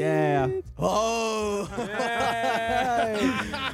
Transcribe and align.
Yeah. 0.00 0.50
Oh! 0.76 1.68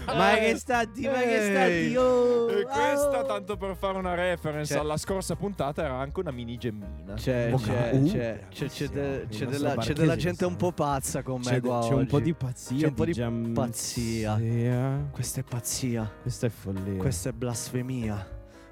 Ma 0.06 0.34
che 0.38 0.56
stati, 0.56 1.02
ma 1.02 1.18
che 1.20 1.40
stati? 1.50 1.70
Ehi. 1.72 1.96
Oh, 1.96 2.48
E 2.50 2.62
questa, 2.62 3.20
oh. 3.20 3.26
tanto 3.26 3.56
per 3.56 3.76
fare 3.76 3.98
una 3.98 4.14
reference 4.14 4.72
C'è- 4.74 4.80
alla 4.80 4.96
scorsa 4.96 5.34
puntata, 5.36 5.84
era 5.84 5.94
anche 5.98 6.20
una 6.20 6.30
mini 6.30 6.56
gemmina. 6.56 7.14
C'è, 7.14 7.52
c'è, 7.54 7.90
uh, 7.92 8.04
c'è, 8.06 8.44
c'è, 8.48 8.66
c'è, 8.66 8.88
de- 8.88 9.26
c'è 9.28 9.44
nostro 9.44 9.46
della, 9.50 9.74
c'è 9.76 9.92
della 9.92 10.16
gente 10.16 10.44
un 10.46 10.56
po' 10.56 10.72
pazza 10.72 11.22
con 11.22 11.40
me 11.44 11.50
C'è, 11.50 11.60
qua 11.60 11.80
c'è 11.80 11.92
un 11.94 12.06
po' 12.06 12.16
oggi. 12.16 12.24
di 12.24 12.34
pazzia. 12.34 12.76
C'è 12.78 12.86
un 12.86 12.94
po' 12.94 13.04
di 13.04 13.12
gem- 13.12 13.52
pazzia. 13.52 14.32
pazzia. 14.32 15.08
Questa 15.12 15.40
è 15.40 15.44
pazzia, 15.44 16.12
Questa 16.22 16.46
è 16.46 16.50
follia. 16.50 16.96
questa 16.96 17.28
è 17.28 17.32
blasfemia. 17.32 18.28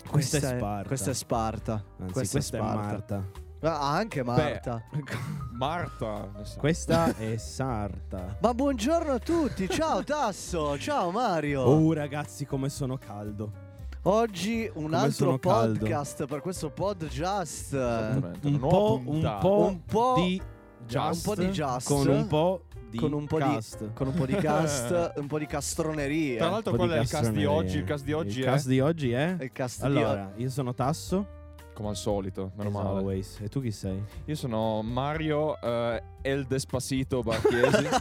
Questa 0.09 0.36
è 0.36 0.41
Sparta. 0.41 0.86
Questa 0.89 1.11
è 1.11 1.14
Sparta. 1.14 1.73
Anzi, 2.01 2.12
questa, 2.12 2.39
questa, 2.39 2.57
è. 2.57 2.61
Marta. 2.61 3.25
Ah, 3.67 3.95
anche 3.97 4.23
Marta. 4.23 4.83
Marta. 5.57 6.29
Questa 6.59 7.15
è 7.17 7.37
Sarta. 7.39 8.37
Ma 8.41 8.53
buongiorno 8.53 9.12
a 9.12 9.19
tutti, 9.19 9.69
ciao 9.70 10.05
Tasso, 10.05 10.77
ciao 10.79 11.11
Mario. 11.11 11.62
Oh 11.62 11.92
ragazzi 11.95 12.45
come 12.45 12.69
sono 12.69 12.98
caldo. 12.98 13.62
Oggi 14.03 14.70
un 14.75 14.83
Come 14.85 14.97
altro 14.97 15.12
sono 15.12 15.39
caldo. 15.39 15.79
podcast 15.79 16.27
per 16.27 16.41
questo 16.42 16.69
podcast. 16.70 17.73
Un 17.73 18.59
po', 18.59 18.97
un 18.98 19.05
puntata. 19.05 19.39
po' 19.39 19.67
Un 19.67 19.85
po' 19.85 20.15
di 20.17 20.42
Just. 20.87 21.27
un 21.27 21.35
po' 21.35 21.41
di 21.41 21.48
just 21.51 21.89
con 21.89 22.07
un 22.09 22.27
po' 22.27 22.65
di 22.91 22.98
Con 22.98 23.12
un 23.15 23.27
po' 23.27 23.39
di- 23.39 23.42
cast. 23.45 23.92
con 23.95 24.07
un 24.09 24.12
po' 24.15 24.27
di 24.27 24.35
cast, 24.35 25.12
un 25.17 25.27
po' 25.27 25.39
di 25.39 25.47
castroneria. 25.47 26.37
Tra 26.41 26.51
l'altro, 26.51 26.73
Un 26.73 26.77
po' 26.79 26.85
qual 26.85 26.98
è 26.98 27.01
il 27.01 27.09
cast 27.09 27.31
di 27.33 27.42
castroneria. 27.42 27.51
oggi? 27.51 27.77
Il 27.79 27.85
cast 27.85 28.05
di 28.05 28.12
oggi 28.12 28.39
Il 28.41 28.45
è 28.45 28.48
cast 28.48 28.67
di 28.69 28.81
oggi 28.81 29.12
è 29.12 29.37
Il 29.41 29.53
cast 29.53 29.81
di 29.81 29.87
Allora, 29.87 30.33
io 30.37 30.51
sono 30.51 30.75
Tasso, 30.75 31.27
come 31.75 31.89
al 31.91 31.97
solito, 31.97 32.53
as 32.56 32.62
normale. 32.64 32.89
always. 32.89 33.39
E 33.41 33.48
tu 33.48 33.61
chi 33.61 33.70
sei? 33.70 34.03
Io 34.25 34.34
sono 34.34 34.80
Mario 34.83 35.61
eh, 35.61 36.03
El 36.22 36.47
Despacito 36.47 37.22
Barchiesi. 37.22 37.86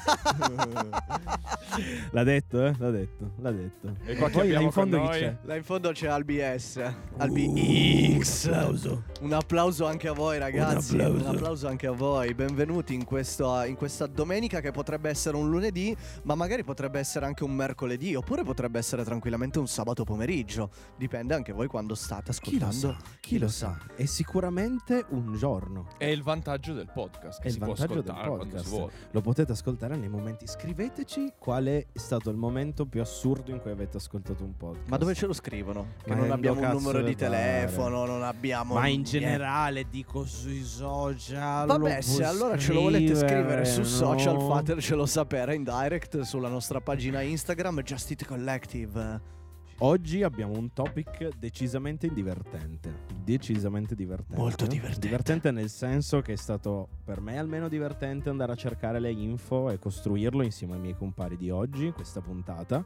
L'ha 2.11 2.23
detto, 2.23 2.65
eh? 2.65 2.75
L'ha 2.77 2.91
detto, 2.91 3.31
l'ha 3.39 3.51
detto. 3.51 3.95
E 4.05 4.15
qua 4.15 4.27
chi 4.27 4.33
Poi 4.37 4.49
là 4.49 4.59
abbiamo 4.59 4.65
in 4.65 4.71
fondo 4.71 4.97
chi 5.01 5.03
noi? 5.07 5.19
c'è? 5.19 5.37
Là 5.43 5.55
in 5.55 5.63
fondo 5.63 5.91
c'è 5.91 6.07
Albi 6.07 6.39
S. 6.57 6.75
Uh, 6.75 7.21
Albi 7.21 8.17
X. 8.19 8.45
un 8.45 8.53
applauso. 8.53 9.03
Un 9.21 9.33
applauso 9.33 9.85
anche 9.87 10.07
a 10.07 10.13
voi 10.13 10.37
ragazzi. 10.37 10.93
Un 10.95 11.01
applauso. 11.01 11.23
Un 11.29 11.35
applauso 11.35 11.67
anche 11.67 11.87
a 11.87 11.91
voi. 11.91 12.33
Benvenuti 12.35 12.93
in, 12.93 13.03
questo- 13.05 13.63
in 13.63 13.75
questa 13.75 14.05
domenica 14.05 14.59
che 14.61 14.71
potrebbe 14.71 15.09
essere 15.09 15.35
un 15.35 15.49
lunedì, 15.49 15.95
ma 16.23 16.35
magari 16.35 16.63
potrebbe 16.63 16.99
essere 16.99 17.25
anche 17.25 17.43
un 17.43 17.51
mercoledì, 17.53 18.13
oppure 18.15 18.43
potrebbe 18.43 18.77
essere 18.77 19.03
tranquillamente 19.03 19.57
un 19.59 19.67
sabato 19.67 20.03
pomeriggio. 20.03 20.69
Dipende 20.95 21.33
anche 21.33 21.51
voi 21.53 21.67
quando 21.67 21.95
state 21.95 22.31
Chi 22.33 22.59
lo 22.59 22.67
ascoltando. 22.67 22.97
sa? 22.99 23.09
Chi 23.19 23.37
lo 23.39 23.47
sa? 23.47 23.62
È 23.95 24.05
sicuramente 24.05 25.05
un 25.09 25.35
giorno. 25.37 25.87
È 25.97 26.05
il 26.05 26.21
vantaggio 26.21 26.73
del 26.73 26.89
podcast. 26.93 27.41
Che 27.41 27.47
È 27.47 27.51
il 27.51 27.59
vantaggio 27.59 28.01
del 28.01 28.13
podcast. 28.13 28.89
Lo 29.11 29.21
potete 29.21 29.51
ascoltare 29.53 29.95
nei 29.95 30.09
momenti. 30.09 30.47
Scriveteci 30.47 31.33
qual 31.37 31.65
è 31.65 31.85
stato 31.93 32.29
il 32.29 32.37
momento 32.37 32.85
più 32.85 33.01
assurdo 33.01 33.51
in 33.51 33.59
cui 33.59 33.71
avete 33.71 33.97
ascoltato 33.97 34.43
un 34.43 34.57
podcast. 34.57 34.89
Ma 34.89 34.97
dove 34.97 35.13
ce 35.13 35.27
lo 35.27 35.33
scrivono? 35.33 35.93
Che 36.03 36.09
Ma 36.09 36.15
non 36.15 36.31
abbiamo 36.31 36.61
un 36.61 36.69
numero 36.69 37.01
di 37.01 37.15
telefono, 37.15 38.05
non 38.05 38.23
abbiamo. 38.23 38.73
Ma 38.73 38.87
in 38.87 39.01
niente. 39.01 39.19
generale 39.19 39.85
dico 39.89 40.25
sui 40.25 40.63
social. 40.63 41.67
Vabbè, 41.67 41.95
lo 41.95 42.01
se 42.01 42.23
allora 42.23 42.57
ce 42.57 42.73
lo 42.73 42.81
volete 42.81 43.15
scrivere 43.15 43.65
su 43.65 43.79
no? 43.79 43.85
social, 43.85 44.41
fatecelo 44.41 45.05
sapere 45.05 45.55
in 45.55 45.63
direct 45.63 46.21
sulla 46.21 46.49
nostra 46.49 46.81
pagina 46.81 47.21
Instagram, 47.21 47.81
Just 47.81 48.11
It 48.11 48.25
Collective. 48.25 49.31
Oggi 49.79 50.23
abbiamo 50.23 50.57
un 50.57 50.71
topic 50.71 51.29
decisamente 51.37 52.07
divertente. 52.13 53.12
Decisamente 53.23 53.95
divertente. 53.95 54.35
Molto 54.41 54.65
divertente. 54.67 54.99
Divertente 55.07 55.51
nel 55.51 55.69
senso 55.69 56.21
che 56.21 56.33
è 56.33 56.35
stato 56.35 56.89
per 57.03 57.21
me 57.21 57.37
almeno 57.37 57.67
divertente 57.69 58.29
andare 58.29 58.51
a 58.51 58.55
cercare 58.55 58.99
le 58.99 59.11
info 59.11 59.69
e 59.69 59.79
costruirlo 59.79 60.43
insieme 60.43 60.73
ai 60.73 60.79
miei 60.79 60.95
compari 60.97 61.37
di 61.37 61.49
oggi, 61.49 61.91
questa 61.91 62.19
puntata. 62.21 62.83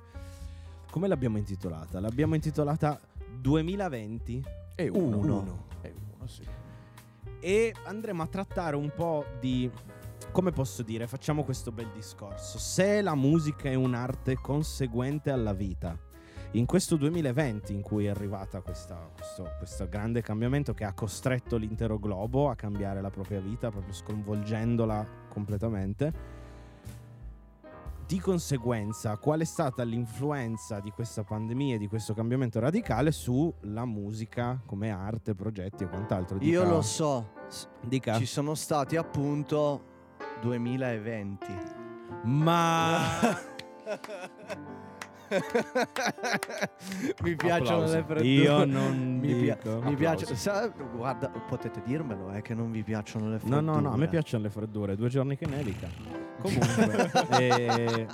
Come 0.91 1.07
l'abbiamo 1.07 1.37
intitolata? 1.37 1.99
L'abbiamo 1.99 2.35
intitolata 2.35 2.99
2020 3.39 4.43
E 4.75 4.87
Uno. 4.89 5.17
uno. 5.17 5.65
E 5.81 5.93
uno, 6.15 6.27
sì. 6.27 6.43
e 7.39 7.73
andremo 7.85 8.21
a 8.23 8.27
trattare 8.27 8.75
un 8.75 8.91
po' 8.95 9.25
di 9.39 9.69
come 10.31 10.51
posso 10.51 10.83
dire, 10.83 11.07
facciamo 11.07 11.43
questo 11.43 11.71
bel 11.71 11.89
discorso. 11.93 12.59
Se 12.59 13.01
la 13.01 13.15
musica 13.15 13.69
è 13.69 13.73
un'arte 13.75 14.35
conseguente 14.35 15.31
alla 15.31 15.53
vita, 15.53 15.97
in 16.51 16.65
questo 16.65 16.95
2020 16.95 17.73
in 17.73 17.81
cui 17.81 18.05
è 18.05 18.09
arrivata 18.09 18.61
questa- 18.61 19.09
questo, 19.15 19.49
questo 19.57 19.87
grande 19.89 20.21
cambiamento 20.21 20.73
che 20.73 20.85
ha 20.85 20.93
costretto 20.93 21.57
l'intero 21.57 21.99
globo 21.99 22.49
a 22.49 22.55
cambiare 22.55 23.01
la 23.01 23.09
propria 23.09 23.39
vita, 23.41 23.69
proprio 23.69 23.93
sconvolgendola 23.93 25.05
completamente, 25.29 26.35
di 28.07 28.19
conseguenza, 28.21 29.17
qual 29.17 29.41
è 29.41 29.43
stata 29.43 29.83
l'influenza 29.83 30.79
di 30.79 30.91
questa 30.91 31.23
pandemia 31.23 31.75
e 31.75 31.77
di 31.77 31.89
questo 31.89 32.13
cambiamento 32.13 32.57
radicale 32.61 33.11
sulla 33.11 33.83
musica 33.83 34.61
come 34.65 34.89
arte, 34.91 35.35
progetti 35.35 35.83
e 35.83 35.89
quant'altro? 35.89 36.37
Io 36.39 36.61
Dica- 36.61 36.73
lo 36.73 36.81
so, 36.81 37.31
Dica. 37.81 38.17
ci 38.17 38.25
sono 38.25 38.55
stati 38.55 38.95
appunto 38.95 39.83
2020. 40.39 41.45
Ma 42.23 42.97
mi 47.23 47.35
piacciono 47.35 47.83
Applausi. 47.83 47.95
le 47.95 48.03
freddure. 48.03 48.27
io 48.27 48.65
non 48.65 49.17
mi, 49.19 49.33
dico. 49.33 49.81
mi 49.81 49.95
piace. 49.95 50.35
Sa- 50.35 50.67
guarda, 50.67 51.29
potete 51.29 51.81
dirmelo, 51.85 52.29
è 52.29 52.41
che 52.41 52.53
non 52.53 52.71
vi 52.71 52.83
piacciono 52.83 53.25
le 53.25 53.33
No, 53.33 53.39
freddure. 53.39 53.61
no, 53.61 53.79
no, 53.79 53.93
a 53.93 53.97
me 53.97 54.07
piacciono 54.07 54.43
le 54.43 54.49
freddure, 54.49 54.95
due 54.95 55.09
giorni 55.09 55.37
che 55.37 55.45
nevica. 55.45 55.87
Comunque, 56.41 57.11
eh, 57.39 58.07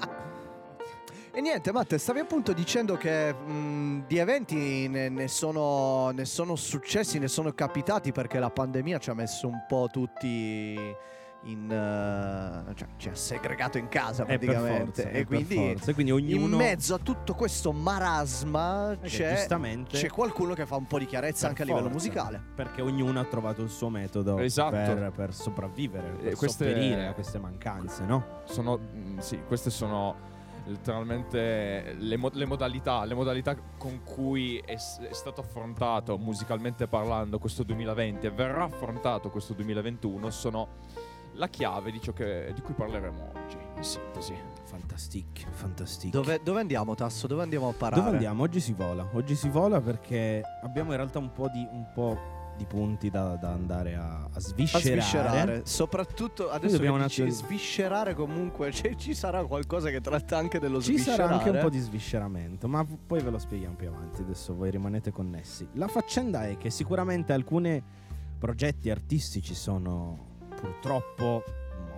E 1.35 1.41
niente, 1.41 1.71
Matte, 1.71 1.97
stavi 1.97 2.19
appunto 2.19 2.53
dicendo 2.53 2.95
che 2.95 3.33
mh, 3.33 4.05
di 4.07 4.17
eventi 4.17 4.87
ne, 4.87 5.09
ne 5.09 5.27
sono, 5.27 6.11
ne 6.11 6.25
sono 6.25 6.55
successi, 6.55 7.17
ne 7.17 7.27
sono 7.27 7.51
capitati 7.53 8.11
perché 8.11 8.37
la 8.37 8.51
pandemia 8.51 8.99
ci 8.99 9.09
ha 9.09 9.15
messo 9.15 9.47
un 9.47 9.65
po' 9.67 9.87
tutti 9.91 10.77
in... 11.45 11.69
eh, 11.69 12.73
cioè 12.75 12.87
ci 12.97 13.09
ha 13.09 13.15
segregato 13.15 13.77
in 13.77 13.87
casa 13.89 14.23
è 14.23 14.37
per 14.37 14.39
praticamente. 14.39 14.83
forza, 14.85 15.01
è 15.03 15.07
e 15.07 15.11
per 15.11 15.25
quindi 15.25 15.55
forza. 15.55 15.93
Quindi 15.93 16.11
ognuno 16.11 16.45
in 16.45 16.51
mezzo 16.61 16.93
a 16.95 16.97
tutto 16.99 17.33
questo 17.33 17.71
marasma 17.71 18.97
c'è, 19.03 19.35
giustamente 19.35 19.97
c'è 19.97 20.09
qualcuno 20.09 20.53
che 20.53 20.65
fa 20.65 20.75
un 20.75 20.85
po' 20.87 20.99
di 20.99 21.05
chiarezza 21.05 21.41
per 21.41 21.49
anche 21.49 21.61
a 21.63 21.65
livello 21.65 21.89
forza, 21.89 22.07
musicale. 22.07 22.41
Perché 22.55 22.81
ognuno 22.81 23.19
ha 23.19 23.25
trovato 23.25 23.61
il 23.61 23.69
suo 23.69 23.89
metodo 23.89 24.37
Esatto. 24.39 24.71
per, 24.71 25.11
per 25.15 25.33
sopravvivere, 25.33 26.09
per 26.11 26.27
E 26.31 26.35
queste- 26.35 26.65
sopperire 26.69 27.07
a 27.07 27.13
queste 27.13 27.39
mancanze, 27.39 28.03
no? 28.05 28.41
Sono, 28.45 28.77
mm, 28.79 29.17
sì, 29.19 29.39
queste 29.47 29.69
sono 29.69 30.31
letteralmente 30.65 31.95
le, 31.97 32.15
mo- 32.17 32.29
le 32.31 32.45
modalità, 32.45 33.03
le 33.03 33.13
modalità 33.15 33.53
con 33.77 34.01
cui 34.03 34.57
è, 34.65 34.77
s- 34.77 34.99
è 35.01 35.13
stato 35.13 35.41
affrontato 35.41 36.17
musicalmente 36.17 36.87
parlando 36.87 37.37
questo 37.39 37.63
2020 37.63 38.25
e 38.27 38.29
verrà 38.31 38.63
affrontato 38.63 39.29
questo 39.29 39.53
2021 39.53 40.29
sono 40.29 40.67
la 41.33 41.47
chiave 41.47 41.91
di 41.91 42.01
ciò 42.01 42.13
che, 42.13 42.51
di 42.53 42.61
cui 42.61 42.73
parleremo 42.73 43.31
oggi, 43.35 43.57
in 43.75 43.83
sintesi. 43.83 44.33
Fantastic, 44.65 45.45
fantastic. 45.51 46.11
Dove, 46.11 46.41
dove 46.43 46.59
andiamo, 46.61 46.95
Tasso? 46.95 47.27
Dove 47.27 47.43
andiamo 47.43 47.69
a 47.69 47.73
parare? 47.73 48.01
Dove 48.01 48.13
andiamo? 48.15 48.43
Oggi 48.43 48.59
si 48.59 48.73
vola. 48.73 49.07
Oggi 49.13 49.35
si 49.35 49.49
vola 49.49 49.79
perché 49.81 50.41
abbiamo 50.63 50.91
in 50.91 50.97
realtà 50.97 51.19
un 51.19 51.31
po' 51.31 51.47
di, 51.49 51.67
un 51.69 51.85
po' 51.93 52.17
di 52.57 52.65
punti 52.65 53.09
da, 53.09 53.35
da 53.35 53.51
andare 53.51 53.95
a, 53.95 54.21
a 54.23 54.29
A 54.31 54.39
sviscerare. 54.39 55.01
sviscerare, 55.01 55.61
soprattutto 55.65 56.49
adesso 56.51 56.75
dobbiamo 56.75 56.97
che 56.97 57.03
dici 57.03 57.29
sviscerare 57.31 58.13
comunque, 58.13 58.71
cioè, 58.71 58.95
ci 58.95 59.13
sarà 59.15 59.43
qualcosa 59.45 59.89
che 59.89 60.01
tratta 60.01 60.37
anche 60.37 60.59
dello 60.59 60.79
Ci 60.79 60.93
sviscerare. 60.93 61.21
sarà 61.23 61.35
anche 61.37 61.49
un 61.49 61.59
po' 61.61 61.69
di 61.69 61.79
svisceramento, 61.79 62.67
ma 62.67 62.85
poi 62.85 63.21
ve 63.21 63.29
lo 63.31 63.39
spieghiamo 63.39 63.75
più 63.75 63.87
avanti, 63.89 64.21
adesso 64.21 64.55
voi 64.55 64.69
rimanete 64.71 65.11
connessi. 65.11 65.67
La 65.73 65.87
faccenda 65.87 66.47
è 66.47 66.57
che 66.57 66.69
sicuramente 66.69 67.33
alcuni 67.33 67.81
progetti 68.37 68.89
artistici 68.91 69.55
sono 69.55 70.31
purtroppo 70.63 71.43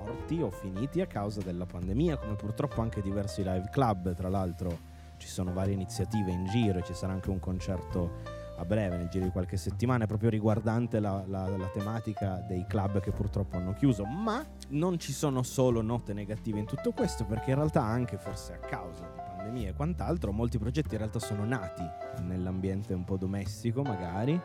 morti 0.04 0.42
o 0.42 0.50
finiti 0.50 1.00
a 1.02 1.06
causa 1.06 1.42
della 1.42 1.66
pandemia, 1.68 2.18
come 2.18 2.34
purtroppo 2.34 2.82
anche 2.82 3.02
diversi 3.02 3.44
live 3.44 3.70
club, 3.72 4.16
tra 4.16 4.28
l'altro 4.28 4.94
ci 5.18 5.28
sono 5.28 5.54
varie 5.54 5.74
iniziative 5.74 6.32
in 6.32 6.48
giro, 6.48 6.80
e 6.80 6.84
ci 6.84 6.96
sarà 6.96 7.14
anche 7.14 7.30
un 7.30 7.40
concerto 7.40 8.34
a 8.58 8.66
breve, 8.66 8.98
nel 8.98 9.10
giro 9.10 9.26
di 9.26 9.32
qualche 9.32 9.58
settimana, 9.58 10.08
proprio 10.08 10.30
riguardante 10.30 11.00
la, 11.00 11.24
la- 11.28 11.48
la 11.48 11.68
tematica 11.68 12.44
dei 12.48 12.66
club 12.68 13.00
che 13.02 13.12
purtroppo 13.12 13.58
hanno 13.58 13.74
chiuso. 13.74 14.04
Ma 14.06 14.44
non 14.70 14.98
ci 14.98 15.12
sono 15.12 15.44
solo 15.44 15.82
note 15.82 16.14
negative 16.14 16.60
in 16.60 16.66
tutto 16.66 16.92
questo, 16.92 17.24
perché 17.26 17.52
in 17.52 17.58
realtà 17.58 17.84
anche 17.84 18.18
forse 18.18 18.54
a 18.54 18.58
causa 18.58 19.04
di 19.14 19.20
pandemia 19.28 19.70
e 19.70 19.74
quant'altro, 19.74 20.32
molti 20.32 20.58
progetti 20.58 20.94
in 20.94 21.00
realtà 21.00 21.20
sono 21.20 21.46
nati 21.46 21.84
nell'ambiente 22.24 22.94
un 22.94 23.04
po' 23.04 23.18
domestico 23.18 23.84
magari. 23.84 24.42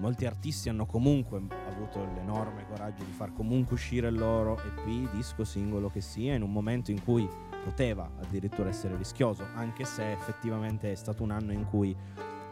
Molti 0.00 0.24
artisti 0.24 0.70
hanno 0.70 0.86
comunque 0.86 1.42
avuto 1.68 2.02
l'enorme 2.14 2.64
coraggio 2.66 3.04
di 3.04 3.12
far 3.12 3.34
comunque 3.34 3.74
uscire 3.74 4.08
il 4.08 4.14
loro 4.14 4.58
EP, 4.58 5.12
disco, 5.12 5.44
singolo 5.44 5.90
che 5.90 6.00
sia, 6.00 6.34
in 6.34 6.40
un 6.40 6.50
momento 6.50 6.90
in 6.90 7.04
cui 7.04 7.28
poteva 7.62 8.10
addirittura 8.18 8.70
essere 8.70 8.96
rischioso, 8.96 9.44
anche 9.54 9.84
se 9.84 10.10
effettivamente 10.10 10.90
è 10.90 10.94
stato 10.94 11.22
un 11.22 11.32
anno 11.32 11.52
in 11.52 11.68
cui 11.68 11.94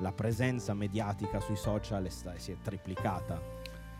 la 0.01 0.13
presenza 0.13 0.75
mediatica 0.75 1.41
sui 1.41 1.57
social 1.57 2.05
è 2.05 2.11
sta- 2.11 2.37
si 2.37 2.53
è 2.53 2.57
triplicata. 2.61 3.41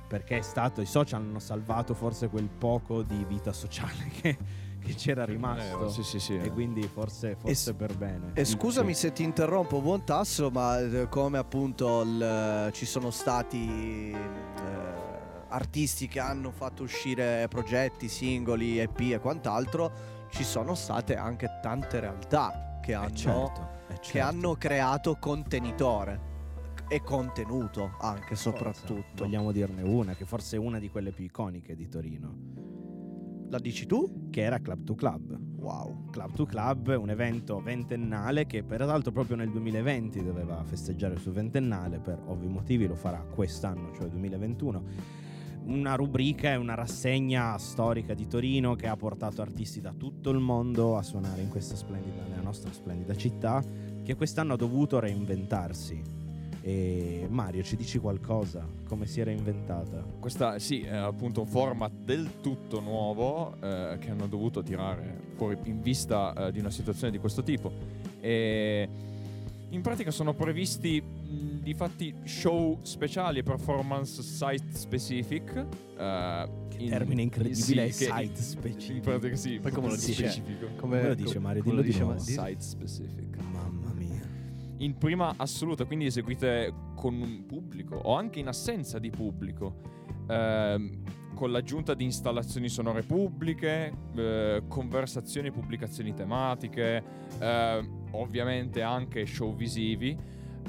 Perché 0.07 0.39
è 0.39 0.43
stato, 0.43 0.83
i 0.83 0.87
social 0.87 1.23
hanno 1.23 1.39
salvato 1.39 1.95
forse 1.95 2.29
quel 2.29 2.51
poco 2.51 3.03
di 3.03 3.25
vita 3.25 3.55
sociale 3.55 4.09
che, 4.21 4.37
che 4.81 4.95
c'era 4.95 5.25
rimasto. 5.25 5.87
Eh, 5.87 5.91
sì, 5.91 6.03
sì, 6.03 6.19
sì. 6.21 6.37
E 6.37 6.51
quindi 6.51 6.83
forse, 6.89 7.35
forse 7.37 7.55
s- 7.73 7.75
per 7.77 7.97
bene. 7.97 8.31
E 8.35 8.45
scusami 8.45 8.95
se 8.95 9.13
ti 9.13 9.23
interrompo, 9.23 9.81
buon 9.81 10.05
tasso, 10.05 10.51
ma 10.51 10.79
eh, 10.81 11.09
come 11.09 11.39
appunto 11.39 12.03
il- 12.03 12.71
ci 12.73 12.87
sono 12.87 13.11
stati 13.11 14.11
eh, 14.13 15.07
artisti 15.49 16.09
che 16.09 16.21
hanno 16.21 16.51
fatto 16.51 16.83
uscire 16.83 17.47
progetti, 17.49 18.09
singoli, 18.09 18.79
EP 18.79 18.99
e 19.01 19.19
quant'altro, 19.19 19.93
ci 20.31 20.45
sono 20.45 20.75
state 20.75 21.17
anche 21.17 21.59
tante 21.63 22.01
realtà 22.01 22.79
che 22.83 22.91
Eh, 22.93 22.95
hanno, 22.95 23.15
certo, 23.15 23.69
eh, 23.89 23.95
che 23.95 23.99
certo. 24.03 24.29
hanno 24.29 24.55
creato 24.57 25.17
contenitore 25.19 26.27
e 26.91 27.03
contenuto 27.03 27.93
anche 28.01 28.35
Forza. 28.35 28.51
soprattutto. 28.51 29.25
Vogliamo 29.25 29.53
dirne 29.53 29.83
una, 29.83 30.15
che 30.15 30.25
forse 30.25 30.57
è 30.57 30.59
una 30.59 30.79
di 30.79 30.89
quelle 30.91 31.11
più 31.13 31.25
iconiche 31.25 31.75
di 31.75 31.89
Torino, 31.89 32.35
La 33.51 33.59
dici 33.59 33.87
tu? 33.87 34.29
che 34.31 34.43
era 34.43 34.59
Club 34.61 34.85
to 34.85 34.95
Club. 34.95 35.39
Wow. 35.57 36.11
Club 36.11 36.35
to 36.35 36.45
Club 36.45 36.91
è 36.91 36.97
un 36.97 37.09
evento 37.09 37.61
ventennale 37.61 38.47
che 38.47 38.63
peraltro 38.63 39.11
proprio 39.11 39.37
nel 39.37 39.51
2020 39.51 40.23
doveva 40.23 40.63
festeggiare 40.65 41.15
il 41.15 41.21
suo 41.21 41.33
ventennale, 41.33 41.99
per 41.99 42.21
ovvi 42.27 42.47
motivi 42.47 42.87
lo 42.87 42.95
farà 42.95 43.19
quest'anno, 43.19 43.93
cioè 43.95 44.07
2021. 44.09 44.83
Una 45.65 45.95
rubrica 45.95 46.53
e 46.53 46.57
una 46.57 46.75
rassegna 46.75 47.57
storica 47.57 48.13
di 48.13 48.27
Torino 48.27 48.75
che 48.75 48.87
ha 48.87 48.97
portato 48.97 49.41
artisti 49.41 49.81
da 49.81 49.93
tutto 49.93 50.31
il 50.31 50.39
mondo 50.39 50.97
a 50.97 51.03
suonare 51.03 51.41
in 51.41 51.49
questa 51.49 51.75
splendida, 51.75 52.23
nella 52.29 52.43
nostra 52.43 52.71
splendida 52.73 53.15
città, 53.17 53.63
che 54.03 54.15
quest'anno 54.15 54.53
ha 54.53 54.57
dovuto 54.57 54.99
reinventarsi. 54.99 56.18
E 56.61 57.27
Mario, 57.31 57.63
ci 57.63 57.77
dici 57.77 57.99
qualcosa? 57.99 58.67
Come 58.87 59.07
si 59.07 59.21
è 59.21 59.25
reinventata? 59.25 60.05
Questa 60.19 60.59
sì, 60.59 60.83
è 60.83 60.95
appunto 60.95 61.41
un 61.43 61.47
format 61.47 61.93
del 61.93 62.41
tutto 62.41 62.81
nuovo 62.81 63.55
eh, 63.61 63.97
che 64.01 64.11
hanno 64.11 64.27
dovuto 64.27 64.63
tirare 64.63 65.17
fuori 65.37 65.57
in 65.65 65.81
vista 65.81 66.35
eh, 66.49 66.53
di 66.53 66.59
una 66.59 66.71
situazione 66.71 67.13
di 67.13 67.19
questo 67.19 67.43
tipo. 67.43 67.71
E 68.21 68.89
in 69.71 69.81
pratica 69.83 70.11
sono 70.11 70.35
previsti 70.35 71.01
mh, 71.01 71.61
di 71.63 71.75
fatti 71.75 72.13
show 72.25 72.79
speciali 72.83 73.39
e 73.39 73.43
performance 73.45 74.23
site 74.23 74.65
specific. 74.73 75.65
eh, 75.97 76.49
in- 76.79 76.89
termine 76.91 77.23
incredibile, 77.23 77.91
sì, 77.93 78.05
site 78.05 78.41
specific. 78.43 78.95
In 78.97 79.01
pratica 79.01 79.37
sì, 79.37 79.59
Poi 79.61 79.71
come 79.73 79.89
lo 79.89 79.95
dice? 79.95 80.13
specifico. 80.13 80.67
Come, 80.77 80.99
Come 80.99 81.09
lo 81.09 81.15
dice 81.15 81.39
Mario? 81.39 81.63
come 81.63 81.75
lo 81.77 81.81
di 81.83 81.87
dice 81.89 82.01
nuovo. 82.01 82.19
Mario? 82.19 82.35
Site 82.45 82.61
specific. 82.61 83.37
Mamma. 83.53 83.88
In 84.79 84.97
prima 84.97 85.35
assoluta, 85.37 85.85
quindi 85.85 86.07
eseguite 86.07 86.73
con 86.95 87.15
un 87.15 87.47
pubblico 87.47 87.97
o 87.97 88.15
anche 88.15 88.39
in 88.39 88.49
assenza 88.49 88.99
di 88.99 89.11
pubblico, 89.11 89.81
ehm, 90.29 91.03
con 91.35 91.53
l'aggiunta 91.53 91.95
di 91.95 92.05
installazioni 92.05 92.69
sonore 92.69 93.03
pubbliche, 93.03 93.93
eh, 94.17 94.63
conversazioni 94.67 95.49
e 95.49 95.53
pubblicazioni 95.53 96.13
tematiche, 96.13 97.03
eh, 97.39 97.91
ovviamente 98.13 98.83
anche 98.83 99.25
show 99.25 99.55
visivi, 99.55 100.17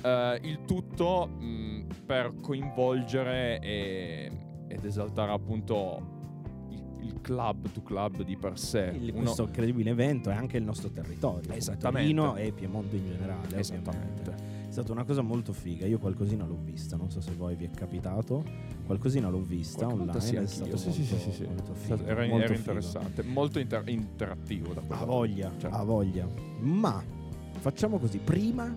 eh, 0.01 0.39
il 0.43 0.65
tutto 0.65 1.27
mh, 1.27 1.87
per 2.05 2.35
coinvolgere 2.41 3.59
e- 3.59 4.31
ed 4.67 4.85
esaltare 4.85 5.31
appunto 5.31 6.18
il, 7.01 7.21
club 7.21 7.71
to 7.71 7.81
club 7.83 8.23
di 8.23 8.35
per 8.37 8.57
sé. 8.57 8.91
Il- 8.95 9.09
Uno- 9.11 9.21
questo 9.23 9.43
incredibile 9.43 9.89
evento 9.91 10.29
è 10.29 10.33
anche 10.33 10.57
il 10.57 10.63
nostro 10.63 10.89
territorio. 10.89 11.51
Esattamente. 11.53 12.13
Torino 12.13 12.35
e 12.35 12.51
Piemonte 12.51 12.95
in 12.95 13.05
generale. 13.05 13.57
Esattamente. 13.59 14.29
ovviamente. 14.29 14.57
È 14.69 14.71
stata 14.71 14.91
una 14.91 15.03
cosa 15.03 15.21
molto 15.21 15.51
figa. 15.51 15.85
Io 15.87 15.97
qualcosina 15.97 16.45
l'ho 16.45 16.59
vista. 16.63 16.95
Non 16.95 17.09
so 17.09 17.21
se 17.21 17.31
voi 17.33 17.55
vi 17.55 17.65
è 17.65 17.69
capitato. 17.71 18.43
Qualcosina 18.85 19.29
l'ho 19.29 19.41
vista 19.41 19.85
Qualche 19.85 20.01
online. 20.01 20.19
sì, 20.21 20.35
è 20.35 20.45
stato 20.47 20.77
Sì, 20.77 20.87
molto, 20.87 21.03
sì, 21.03 21.17
sì, 21.19 21.31
sì. 21.31 21.43
molto 21.45 21.73
figo, 21.73 22.05
Era, 22.05 22.25
molto 22.27 22.43
era 22.45 22.55
interessante, 22.55 23.23
molto 23.23 23.59
inter- 23.59 23.87
interattivo 23.89 24.73
da 24.73 24.81
quella 24.81 25.01
Ha 25.01 25.05
voglia, 25.05 25.51
Cioè. 25.57 25.71
ha 25.71 25.83
voglia. 25.83 26.27
Ma 26.59 27.03
facciamo 27.59 27.97
così. 27.99 28.17
Prima 28.19 28.73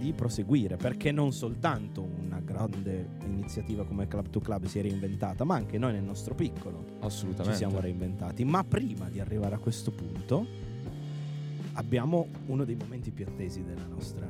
di 0.00 0.12
proseguire, 0.12 0.76
perché 0.76 1.12
non 1.12 1.32
soltanto 1.32 2.02
una 2.24 2.40
grande 2.40 3.06
iniziativa 3.24 3.84
come 3.84 4.08
Club 4.08 4.30
to 4.30 4.40
Club 4.40 4.64
si 4.66 4.78
è 4.78 4.82
reinventata, 4.82 5.44
ma 5.44 5.54
anche 5.56 5.76
noi 5.78 5.92
nel 5.92 6.02
nostro 6.02 6.34
piccolo 6.34 6.84
Assolutamente. 7.00 7.52
ci 7.52 7.58
siamo 7.58 7.78
reinventati. 7.80 8.44
Ma 8.44 8.64
prima 8.64 9.08
di 9.10 9.20
arrivare 9.20 9.54
a 9.54 9.58
questo 9.58 9.90
punto, 9.90 10.46
abbiamo 11.74 12.26
uno 12.46 12.64
dei 12.64 12.76
momenti 12.76 13.10
più 13.10 13.26
attesi 13.28 13.62
della 13.62 13.86
nostra, 13.86 14.26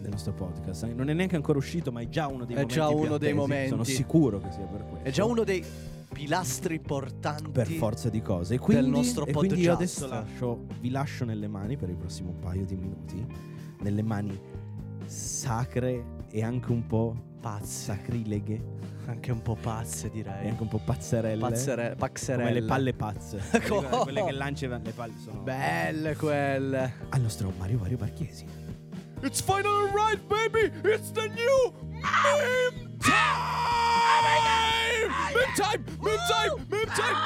del 0.00 0.10
nostro 0.10 0.32
podcast. 0.32 0.84
Eh, 0.84 0.92
Non 0.94 1.08
è 1.10 1.14
neanche 1.14 1.36
ancora 1.36 1.58
uscito, 1.58 1.90
ma 1.90 2.00
è 2.00 2.08
già 2.08 2.26
uno 2.26 2.44
dei 2.44 2.54
È 2.54 2.58
momenti 2.60 2.74
già 2.74 2.88
uno 2.88 3.06
dei 3.06 3.30
attesi. 3.30 3.32
momenti. 3.34 3.68
Sono 3.70 3.84
sicuro 3.84 4.38
che 4.40 4.50
sia 4.52 4.64
per 4.66 4.84
questo. 4.86 5.08
È 5.08 5.10
già 5.10 5.24
uno 5.24 5.44
dei 5.44 5.64
pilastri 6.12 6.78
portanti 6.78 7.50
per 7.50 7.66
forza 7.66 8.08
di 8.08 8.22
cose. 8.22 8.54
E 8.54 8.58
quindi, 8.58 8.88
nostro 8.90 9.26
e 9.26 9.32
quindi 9.32 9.60
io 9.60 9.72
podcast. 9.72 10.02
adesso 10.02 10.06
lascio- 10.06 10.64
vi 10.80 10.90
lascio 10.90 11.24
nelle 11.24 11.48
mani 11.48 11.76
per 11.76 11.88
il 11.90 11.96
prossimo 11.96 12.32
paio 12.40 12.64
di 12.64 12.76
minuti, 12.76 13.26
nelle 13.80 14.02
mani 14.02 14.38
sacre 15.06 16.04
e 16.30 16.42
anche 16.42 16.70
un 16.72 16.86
po' 16.86 17.14
pazze, 17.40 17.66
sacrileghe 17.94 18.74
anche 19.06 19.30
un 19.30 19.40
po' 19.40 19.54
pazze 19.54 20.08
e 20.08 20.10
direi. 20.10 20.48
anche 20.48 20.62
un 20.62 20.68
po' 20.68 20.80
pazzerelle. 20.84 21.40
Pazzere- 21.40 21.82
come 21.94 21.96
pazzerelle. 21.96 22.60
le 22.60 22.66
palle 22.66 22.92
pazze. 22.92 23.40
Come- 23.68 23.88
quelle 23.88 24.24
che 24.24 24.32
lanci 24.32 24.66
le 24.66 24.80
palle 24.94 25.12
sono 25.22 25.40
Belle 25.42 26.16
quelle. 26.16 26.92
al 27.10 27.20
nostro 27.20 27.52
Mario 27.56 27.78
Mario 27.78 27.98
Marchesi. 28.00 28.44
It's 29.22 29.40
finally 29.40 29.90
right, 29.94 30.20
baby! 30.28 30.70
It's 30.86 31.10
the 31.12 31.28
new 31.28 31.72
meme 31.90 32.96
time! 32.98 33.14
Meme 35.32 35.54
time! 35.54 35.84
Meme 36.02 36.18
time! 36.28 36.66
Meme 36.68 36.92
time! 36.94 37.25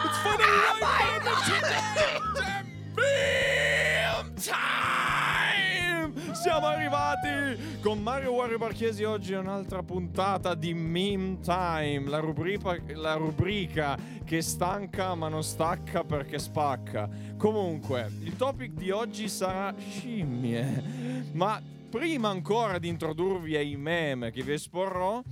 Con 7.81 8.03
Mario 8.03 8.33
Wario 8.33 8.59
Marchesi 8.59 9.05
oggi 9.05 9.33
è 9.33 9.39
un'altra 9.39 9.83
puntata 9.83 10.55
di 10.55 10.75
Meme 10.75 11.41
Time, 11.41 12.05
la 12.07 12.19
rubrica, 12.19 12.77
la 12.95 13.15
rubrica 13.15 13.99
che 14.25 14.43
stanca 14.43 15.15
ma 15.15 15.29
non 15.29 15.43
stacca 15.43 16.05
perché 16.05 16.39
spacca. 16.39 17.09
Comunque, 17.37 18.11
il 18.23 18.37
topic 18.37 18.73
di 18.73 18.91
oggi 18.91 19.29
sarà 19.29 19.75
scimmie, 19.79 21.29
ma 21.33 21.61
prima 21.89 22.29
ancora 22.29 22.79
di 22.79 22.89
introdurvi 22.89 23.57
ai 23.57 23.77
meme 23.77 24.31
che 24.31 24.43
vi 24.43 24.53
esporrò, 24.53 25.23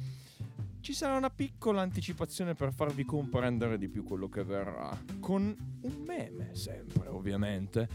ci 0.80 0.94
sarà 0.94 1.16
una 1.16 1.30
piccola 1.30 1.82
anticipazione 1.82 2.54
per 2.54 2.72
farvi 2.72 3.04
comprendere 3.04 3.78
di 3.78 3.88
più 3.88 4.04
quello 4.04 4.28
che 4.28 4.42
verrà. 4.42 4.96
Con 5.20 5.54
un 5.82 6.04
meme, 6.06 6.50
sempre 6.54 7.08
ovviamente. 7.08 7.88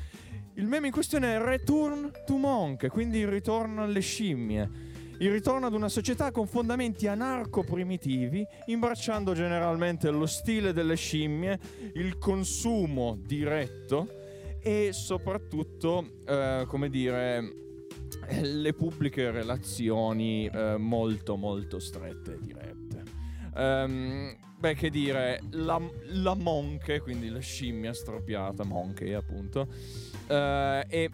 Il 0.55 0.67
meme 0.67 0.88
in 0.88 0.93
questione 0.93 1.33
è 1.33 1.39
Return 1.39 2.12
to 2.27 2.38
Monk, 2.38 2.88
quindi 2.89 3.17
il 3.17 3.27
ritorno 3.27 3.81
alle 3.81 4.01
scimmie. 4.01 4.69
Il 5.17 5.31
ritorno 5.31 5.65
ad 5.65 5.74
una 5.74 5.89
società 5.89 6.29
con 6.29 6.45
fondamenti 6.45 7.07
anarco-primitivi, 7.07 8.45
imbracciando 8.67 9.33
generalmente 9.33 10.12
lo 10.12 10.27
stile 10.27 10.72
delle 10.72 10.95
scimmie, 10.95 11.60
il 11.95 12.19
consumo 12.19 13.17
diretto 13.19 14.07
e 14.62 14.91
soprattutto, 14.93 16.19
eh, 16.27 16.65
come 16.67 16.89
dire, 16.89 17.55
le 18.41 18.74
pubbliche 18.74 19.31
relazioni 19.31 20.45
eh, 20.45 20.77
molto 20.77 21.36
molto 21.36 21.79
strette 21.79 22.36
e 22.36 22.39
dirette. 22.39 23.03
Ehm, 23.55 24.36
beh, 24.63 24.75
che 24.75 24.89
dire, 24.89 25.41
la, 25.51 25.77
la 26.13 26.36
monche, 26.36 27.01
quindi 27.01 27.27
la 27.27 27.39
scimmia 27.39 27.93
stropiata, 27.93 28.63
monche 28.63 29.13
appunto, 29.13 29.67
eh, 30.27 30.86
è 30.88 31.10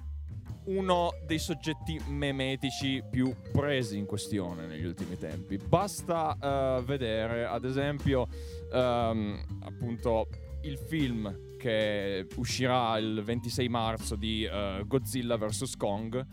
uno 0.66 1.10
dei 1.26 1.40
soggetti 1.40 2.00
memetici 2.10 3.04
più 3.10 3.34
presi 3.52 3.98
in 3.98 4.06
questione 4.06 4.68
negli 4.68 4.86
ultimi 4.86 5.18
tempi. 5.18 5.58
Basta 5.58 6.38
eh, 6.40 6.84
vedere, 6.84 7.46
ad 7.46 7.66
esempio, 7.66 8.28
ehm, 8.72 9.62
appunto 9.64 10.28
il 10.62 10.78
film 10.78 11.58
che 11.58 12.28
uscirà 12.36 13.00
il 13.00 13.24
26 13.24 13.68
marzo 13.68 14.16
di 14.16 14.44
eh, 14.44 14.84
Godzilla 14.86 15.38
vs. 15.38 15.76
Kong 15.76 16.24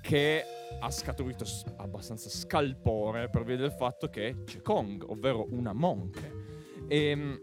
che 0.00 0.42
ha 0.80 0.90
scaturito 0.90 1.44
abbastanza 1.76 2.28
scalpore 2.28 3.30
per 3.30 3.44
via 3.44 3.56
del 3.56 3.72
fatto 3.72 4.08
che 4.08 4.42
c'è 4.44 4.62
Kong, 4.62 5.04
ovvero 5.08 5.46
una 5.50 5.72
monche. 5.72 6.35
E 6.88 7.42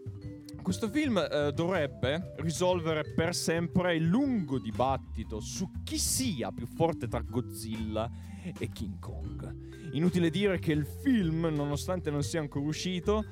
questo 0.62 0.88
film 0.88 1.18
eh, 1.18 1.52
dovrebbe 1.52 2.32
risolvere 2.38 3.12
per 3.14 3.34
sempre 3.34 3.96
il 3.96 4.04
lungo 4.04 4.58
dibattito 4.58 5.38
su 5.40 5.70
chi 5.84 5.98
sia 5.98 6.50
più 6.52 6.66
forte 6.66 7.06
tra 7.06 7.20
Godzilla 7.20 8.10
e 8.58 8.70
King 8.70 8.98
Kong. 8.98 9.92
Inutile 9.92 10.30
dire 10.30 10.58
che 10.58 10.72
il 10.72 10.86
film, 10.86 11.46
nonostante 11.54 12.10
non 12.10 12.22
sia 12.22 12.40
ancora 12.40 12.64
uscito, 12.64 13.24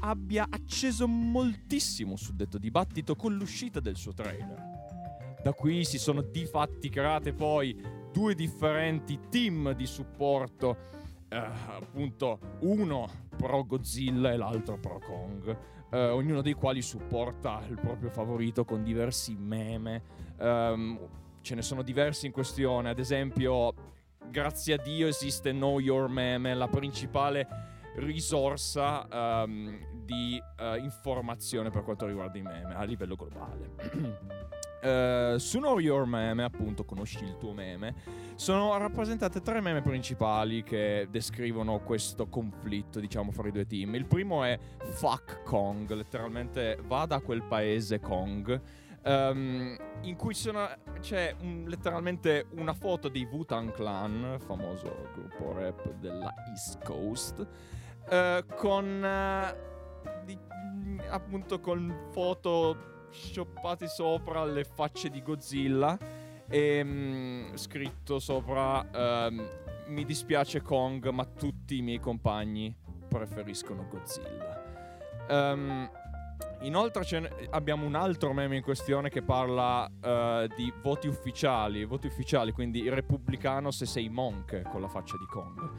abbia 0.00 0.46
acceso 0.48 1.06
moltissimo 1.06 2.16
sul 2.16 2.36
detto 2.36 2.58
dibattito 2.58 3.14
con 3.14 3.34
l'uscita 3.34 3.80
del 3.80 3.96
suo 3.96 4.14
trailer. 4.14 4.78
Da 5.42 5.52
qui 5.52 5.84
si 5.84 5.98
sono 5.98 6.22
di 6.22 6.46
fatti 6.46 6.88
create 6.88 7.32
poi 7.32 7.78
due 8.12 8.34
differenti 8.34 9.18
team 9.28 9.72
di 9.72 9.86
supporto, 9.86 10.76
eh, 11.30 11.36
appunto 11.36 12.38
uno 12.60 13.08
pro 13.36 13.64
Godzilla 13.64 14.32
e 14.32 14.36
l'altro 14.36 14.78
pro 14.78 14.98
Kong. 14.98 15.56
eh, 15.92 16.08
ognuno 16.08 16.42
dei 16.42 16.52
quali 16.54 16.82
supporta 16.82 17.62
il 17.68 17.76
proprio 17.76 18.10
favorito 18.10 18.64
con 18.64 18.82
diversi 18.82 19.34
meme. 19.36 20.02
Ehm, 20.38 20.98
ce 21.40 21.54
ne 21.54 21.62
sono 21.62 21.82
diversi 21.82 22.26
in 22.26 22.32
questione, 22.32 22.90
ad 22.90 22.98
esempio, 22.98 23.72
grazie 24.28 24.74
a 24.74 24.76
Dio 24.76 25.08
esiste 25.08 25.52
Know 25.52 25.78
Your 25.78 26.08
Meme, 26.08 26.54
la 26.54 26.68
principale 26.68 27.48
risorsa 27.96 29.08
ehm, 29.08 30.04
di 30.04 30.40
eh, 30.58 30.78
informazione 30.78 31.70
per 31.70 31.82
quanto 31.82 32.06
riguarda 32.06 32.38
i 32.38 32.42
meme 32.42 32.74
a 32.74 32.82
livello 32.84 33.16
globale. 33.16 33.70
Eh, 34.82 35.34
su 35.38 35.58
Know 35.58 35.78
Your 35.78 36.06
Meme, 36.06 36.42
appunto, 36.42 36.84
conosci 36.84 37.22
il 37.24 37.36
tuo 37.36 37.52
meme, 37.52 37.94
sono 38.34 38.76
rappresentate 38.78 39.40
tre 39.42 39.60
meme 39.60 39.82
principali 39.82 40.62
che 40.62 41.06
descrivono 41.10 41.80
questo 41.80 42.28
conflitto, 42.28 42.98
diciamo, 43.00 43.30
fra 43.30 43.48
i 43.48 43.52
due 43.52 43.66
team. 43.66 43.94
Il 43.94 44.06
primo 44.06 44.42
è 44.44 44.58
Fuck 44.92 45.42
Kong, 45.42 45.90
letteralmente 45.92 46.78
vada 46.86 47.16
a 47.16 47.20
quel 47.20 47.42
paese 47.42 48.00
Kong. 48.00 48.60
ehm, 49.02 49.76
in 50.02 50.14
cui 50.16 50.34
sono- 50.34 50.68
c'è 51.00 51.34
un- 51.40 51.64
letteralmente 51.66 52.46
una 52.56 52.74
foto 52.74 53.08
dei 53.08 53.24
Wu-Tang 53.24 53.72
Clan, 53.72 54.36
famoso 54.44 55.08
gruppo 55.14 55.54
rap 55.54 55.90
della 55.94 56.30
East 56.50 56.84
Coast, 56.84 57.46
eh, 58.10 58.44
con 58.58 59.02
eh, 59.02 59.56
di- 60.26 60.38
appunto 61.08 61.60
con 61.60 62.08
foto 62.10 62.76
scioppate 63.10 63.86
sopra 63.88 64.44
le 64.44 64.64
facce 64.64 65.08
di 65.10 65.22
Godzilla 65.22 65.98
e 66.48 66.82
mm, 66.82 67.54
scritto 67.54 68.18
sopra 68.18 68.88
ehm, 68.90 69.48
mi 69.88 70.04
dispiace 70.04 70.62
Kong 70.62 71.08
ma 71.08 71.24
tutti 71.24 71.78
i 71.78 71.82
miei 71.82 71.98
compagni 72.00 72.74
preferiscono 73.08 73.86
Godzilla. 73.88 74.62
Ehm, 75.28 75.90
inoltre 76.62 77.20
ne- 77.20 77.30
abbiamo 77.50 77.86
un 77.86 77.94
altro 77.94 78.32
meme 78.32 78.56
in 78.56 78.62
questione 78.62 79.08
che 79.08 79.22
parla 79.22 79.88
eh, 80.00 80.48
di 80.56 80.72
voti 80.82 81.06
ufficiali 81.08 81.84
voti 81.84 82.06
ufficiali 82.06 82.52
quindi 82.52 82.88
repubblicano 82.88 83.70
se 83.70 83.86
sei 83.86 84.08
monk 84.08 84.62
con 84.62 84.80
la 84.80 84.88
faccia 84.88 85.16
di 85.16 85.26
Kong. 85.26 85.70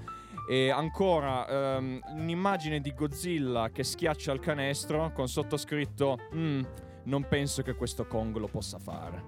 E 0.49 0.69
ancora 0.69 1.47
ehm, 1.47 1.99
un'immagine 2.15 2.81
di 2.81 2.93
Godzilla 2.93 3.69
che 3.69 3.83
schiaccia 3.83 4.31
il 4.33 4.39
canestro 4.39 5.11
con 5.13 5.27
sottoscritto 5.27 6.17
"Mm, 6.35 6.61
non 7.03 7.27
penso 7.27 7.61
che 7.61 7.75
questo 7.75 8.05
Kong 8.05 8.35
lo 8.37 8.47
possa 8.47 8.79
fare. 8.79 9.23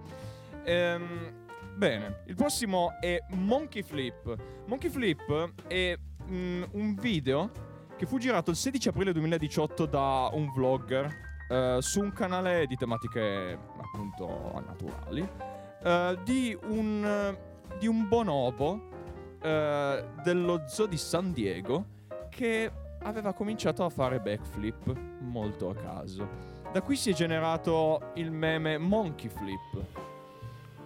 Ehm, 0.63 1.45
bene, 1.75 2.23
il 2.27 2.35
prossimo 2.35 2.93
è 2.99 3.19
Monkey 3.29 3.83
Flip. 3.83 4.35
Monkey 4.65 4.89
Flip 4.89 5.67
è 5.67 5.95
mm, 6.29 6.63
un 6.71 6.95
video 6.95 7.51
che 7.97 8.05
fu 8.05 8.17
girato 8.17 8.49
il 8.51 8.57
16 8.57 8.89
aprile 8.89 9.13
2018 9.13 9.85
da 9.85 10.29
un 10.33 10.51
vlogger 10.51 11.09
eh, 11.49 11.77
su 11.79 12.01
un 12.01 12.11
canale 12.11 12.65
di 12.65 12.75
tematiche 12.75 13.57
appunto 13.77 14.61
naturali 14.65 15.27
eh, 15.83 16.19
di 16.23 16.57
un 16.69 17.35
di 17.79 17.87
un 17.87 18.07
bonobo 18.07 18.89
eh, 19.41 20.05
dello 20.23 20.63
zoo 20.67 20.85
di 20.85 20.97
San 20.97 21.31
Diego 21.31 21.85
che 22.29 22.71
aveva 23.03 23.33
cominciato 23.33 23.83
a 23.83 23.89
fare 23.89 24.19
backflip 24.19 24.95
molto 25.19 25.69
a 25.69 25.75
caso. 25.75 26.52
Da 26.73 26.81
qui 26.81 26.95
si 26.95 27.11
è 27.11 27.13
generato 27.13 28.13
il 28.15 28.31
meme 28.31 28.79
Monkey 28.79 29.29
Flip, 29.29 29.85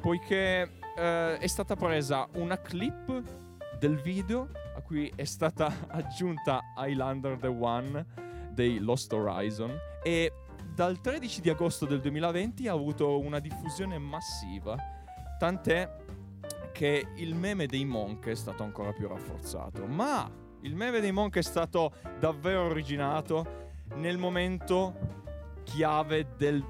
poiché 0.01 0.79
eh, 0.97 1.37
è 1.37 1.47
stata 1.47 1.77
presa 1.77 2.27
una 2.33 2.59
clip 2.59 3.23
del 3.79 3.95
video 4.01 4.49
a 4.75 4.81
cui 4.81 5.09
è 5.15 5.23
stata 5.23 5.73
aggiunta 5.87 6.59
Highlander 6.75 7.37
The 7.37 7.47
One 7.47 8.05
dei 8.51 8.79
Lost 8.79 9.13
Horizon 9.13 9.79
e 10.03 10.33
dal 10.75 10.99
13 10.99 11.39
di 11.39 11.49
agosto 11.49 11.85
del 11.85 12.01
2020 12.01 12.67
ha 12.67 12.73
avuto 12.73 13.17
una 13.19 13.39
diffusione 13.39 13.97
massiva, 13.97 14.75
tant'è 15.39 15.89
che 16.73 17.07
il 17.15 17.33
meme 17.33 17.65
dei 17.65 17.85
Monk 17.85 18.27
è 18.27 18.35
stato 18.35 18.63
ancora 18.63 18.91
più 18.91 19.07
rafforzato. 19.07 19.85
Ma 19.85 20.29
il 20.63 20.75
meme 20.75 20.99
dei 20.99 21.13
Monk 21.13 21.37
è 21.37 21.41
stato 21.41 21.93
davvero 22.19 22.65
originato 22.65 23.69
nel 23.95 24.17
momento 24.17 25.25
chiave 25.67 26.29
del 26.37 26.63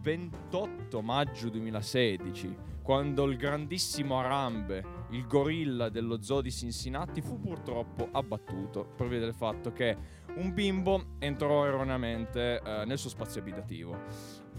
28 0.00 1.02
maggio 1.02 1.50
2016, 1.50 2.56
quando 2.82 3.24
il 3.24 3.36
grandissimo 3.36 4.18
Arambe, 4.18 5.06
il 5.10 5.26
gorilla 5.26 5.90
dello 5.90 6.22
zoo 6.22 6.40
di 6.40 6.50
Cincinnati, 6.50 7.20
fu 7.20 7.38
purtroppo 7.38 8.08
abbattuto 8.10 8.94
via 9.06 9.20
del 9.20 9.34
fatto 9.34 9.72
che 9.72 9.96
un 10.36 10.54
bimbo 10.54 11.16
entrò 11.18 11.66
erroneamente 11.66 12.62
eh, 12.64 12.84
nel 12.86 12.96
suo 12.96 13.10
spazio 13.10 13.42
abitativo. 13.42 13.96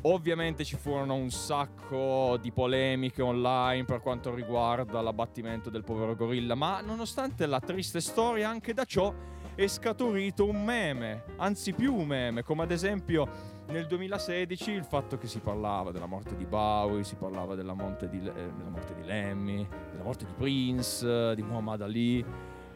Ovviamente 0.04 0.64
ci 0.64 0.78
furono 0.78 1.16
un 1.16 1.32
sacco 1.32 2.38
di 2.40 2.52
polemiche 2.52 3.24
online 3.24 3.86
per 3.86 4.02
quanto 4.02 4.34
riguarda 4.34 5.02
l'abbattimento 5.02 5.72
del 5.72 5.84
povero 5.84 6.16
gorilla, 6.16 6.54
ma 6.54 6.80
nonostante 6.82 7.48
la 7.48 7.60
triste 7.60 8.00
storia, 8.00 8.50
anche 8.50 8.74
da 8.74 8.86
ciò 8.86 9.14
è 9.64 9.68
scaturito 9.68 10.48
un 10.48 10.64
meme, 10.64 11.24
anzi 11.36 11.74
più 11.74 11.94
un 11.94 12.08
meme, 12.08 12.44
come 12.44 12.64
ad 12.64 12.72
esempio 12.72 13.28
nel 13.68 13.88
2016 13.88 14.72
il 14.72 14.86
fatto 14.86 15.18
che 15.18 15.28
si 15.28 15.40
parlava 15.40 15.92
della 15.92 16.06
morte 16.06 16.38
di 16.38 16.46
Bowie, 16.46 17.04
si 17.04 17.16
parlava 17.16 17.56
della 17.56 17.74
morte 17.74 18.08
di, 18.08 18.20
eh, 18.20 18.32
della 18.32 18.70
morte 18.70 18.96
di 18.96 19.04
Lemmy, 19.04 19.68
della 19.92 20.04
morte 20.04 20.24
di 20.24 20.32
Prince, 20.32 21.36
di 21.36 21.42
Muhammad 21.42 21.82
Ali 21.82 22.26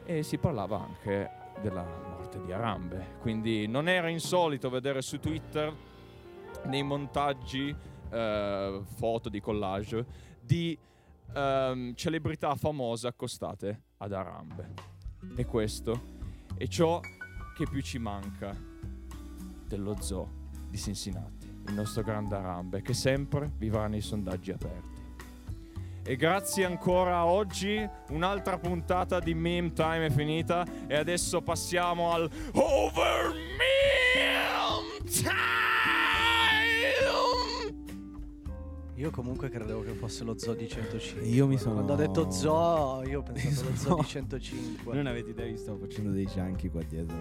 e 0.03 0.23
si 0.23 0.37
parlava 0.37 0.81
anche 0.81 1.31
della 1.61 1.85
morte 1.85 2.41
di 2.43 2.51
Arambe. 2.51 3.15
Quindi 3.21 3.65
non 3.65 3.87
era 3.87 4.09
insolito 4.09 4.69
vedere 4.69 5.01
su 5.01 5.21
Twitter 5.21 5.73
nei 6.65 6.83
montaggi 6.83 7.73
eh, 8.09 8.81
foto 8.83 9.29
di 9.29 9.39
collage 9.39 10.05
di 10.41 10.77
ehm, 11.33 11.95
celebrità 11.95 12.53
famose 12.55 13.07
accostate 13.07 13.83
ad 13.99 14.11
Arambe. 14.11 14.91
E 15.37 15.45
questo 15.45 16.12
è 16.63 16.67
ciò 16.67 17.01
che 17.53 17.65
più 17.69 17.81
ci 17.81 17.97
manca 17.97 18.55
dello 19.67 19.97
zoo 19.99 20.29
di 20.69 20.77
Cincinnati, 20.77 21.45
il 21.67 21.73
nostro 21.73 22.03
grande 22.03 22.35
Arambe, 22.35 22.81
che 22.81 22.93
sempre 22.93 23.51
vivrà 23.57 23.87
nei 23.87 23.99
sondaggi 23.99 24.51
aperti. 24.51 25.01
E 26.05 26.15
grazie 26.15 26.63
ancora 26.63 27.17
a 27.17 27.25
oggi, 27.25 27.85
un'altra 28.11 28.57
puntata 28.59 29.19
di 29.19 29.33
Meme 29.33 29.73
Time 29.73 30.05
è 30.05 30.09
finita 30.09 30.65
e 30.87 30.95
adesso 30.95 31.41
passiamo 31.41 32.13
al 32.13 32.29
Over 32.53 33.33
Meme 33.33 33.92
Io 39.03 39.11
comunque 39.11 39.49
credevo 39.49 39.81
che 39.83 39.91
fosse 39.91 40.23
lo 40.23 40.37
zoo 40.37 40.53
di 40.53 40.65
105. 40.65 41.27
Io 41.27 41.45
mi 41.45 41.57
sono- 41.57 41.73
Quando 41.73 41.91
ha 41.91 41.95
detto 41.97 42.31
zoo, 42.31 43.03
io 43.05 43.19
ho 43.19 43.21
pensato 43.21 43.67
allo 43.67 43.75
zoo 43.75 43.95
di 43.97 44.05
105. 44.07 44.93
Non 44.95 45.07
avete 45.07 45.31
idea, 45.31 45.45
io 45.45 45.57
stavo 45.57 45.79
facendo 45.79 46.11
dei 46.11 46.25
cianchi 46.25 46.69
qua 46.69 46.81
dietro. 46.87 47.17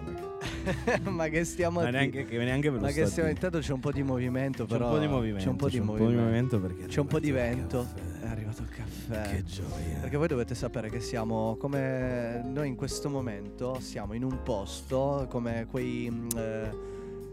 Ma, 1.11 1.27
che 1.27 1.43
stiamo 1.43 1.81
ma 1.81 1.91
neanche, 1.91 2.25
che 2.25 2.39
neanche 2.39 2.71
lo 2.71 2.79
Ma 2.79 2.93
che 2.93 3.05
stiamo 3.07 3.29
intanto 3.31 3.59
c'è 3.59 3.73
un 3.73 3.81
po' 3.81 3.91
di 3.91 4.05
movimento, 4.05 4.65
C'è 4.65 4.71
però 4.71 4.91
un 4.91 4.93
po' 4.95 5.01
di 5.01 5.09
movimento. 5.09 5.43
C'è 5.43 5.51
un 5.51 5.57
po' 5.57 5.69
di 5.69 5.81
movimento. 5.81 6.61
perché 6.61 6.85
è 6.85 6.87
C'è 6.87 7.01
un 7.01 7.07
po' 7.09 7.19
di 7.19 7.31
vento. 7.33 7.87
È 8.21 8.27
arrivato 8.27 8.63
il 8.63 8.69
caffè. 8.69 9.35
Che 9.35 9.43
gioia. 9.43 9.99
Perché 10.03 10.17
voi 10.17 10.29
dovete 10.29 10.55
sapere 10.55 10.89
che 10.89 11.01
siamo 11.01 11.57
come 11.59 12.43
noi 12.45 12.69
in 12.69 12.77
questo 12.77 13.09
momento 13.09 13.81
siamo 13.81 14.13
in 14.13 14.23
un 14.23 14.41
posto 14.45 15.27
come 15.29 15.67
quei 15.69 16.09
mm, 16.09 16.29
eh, 16.37 16.71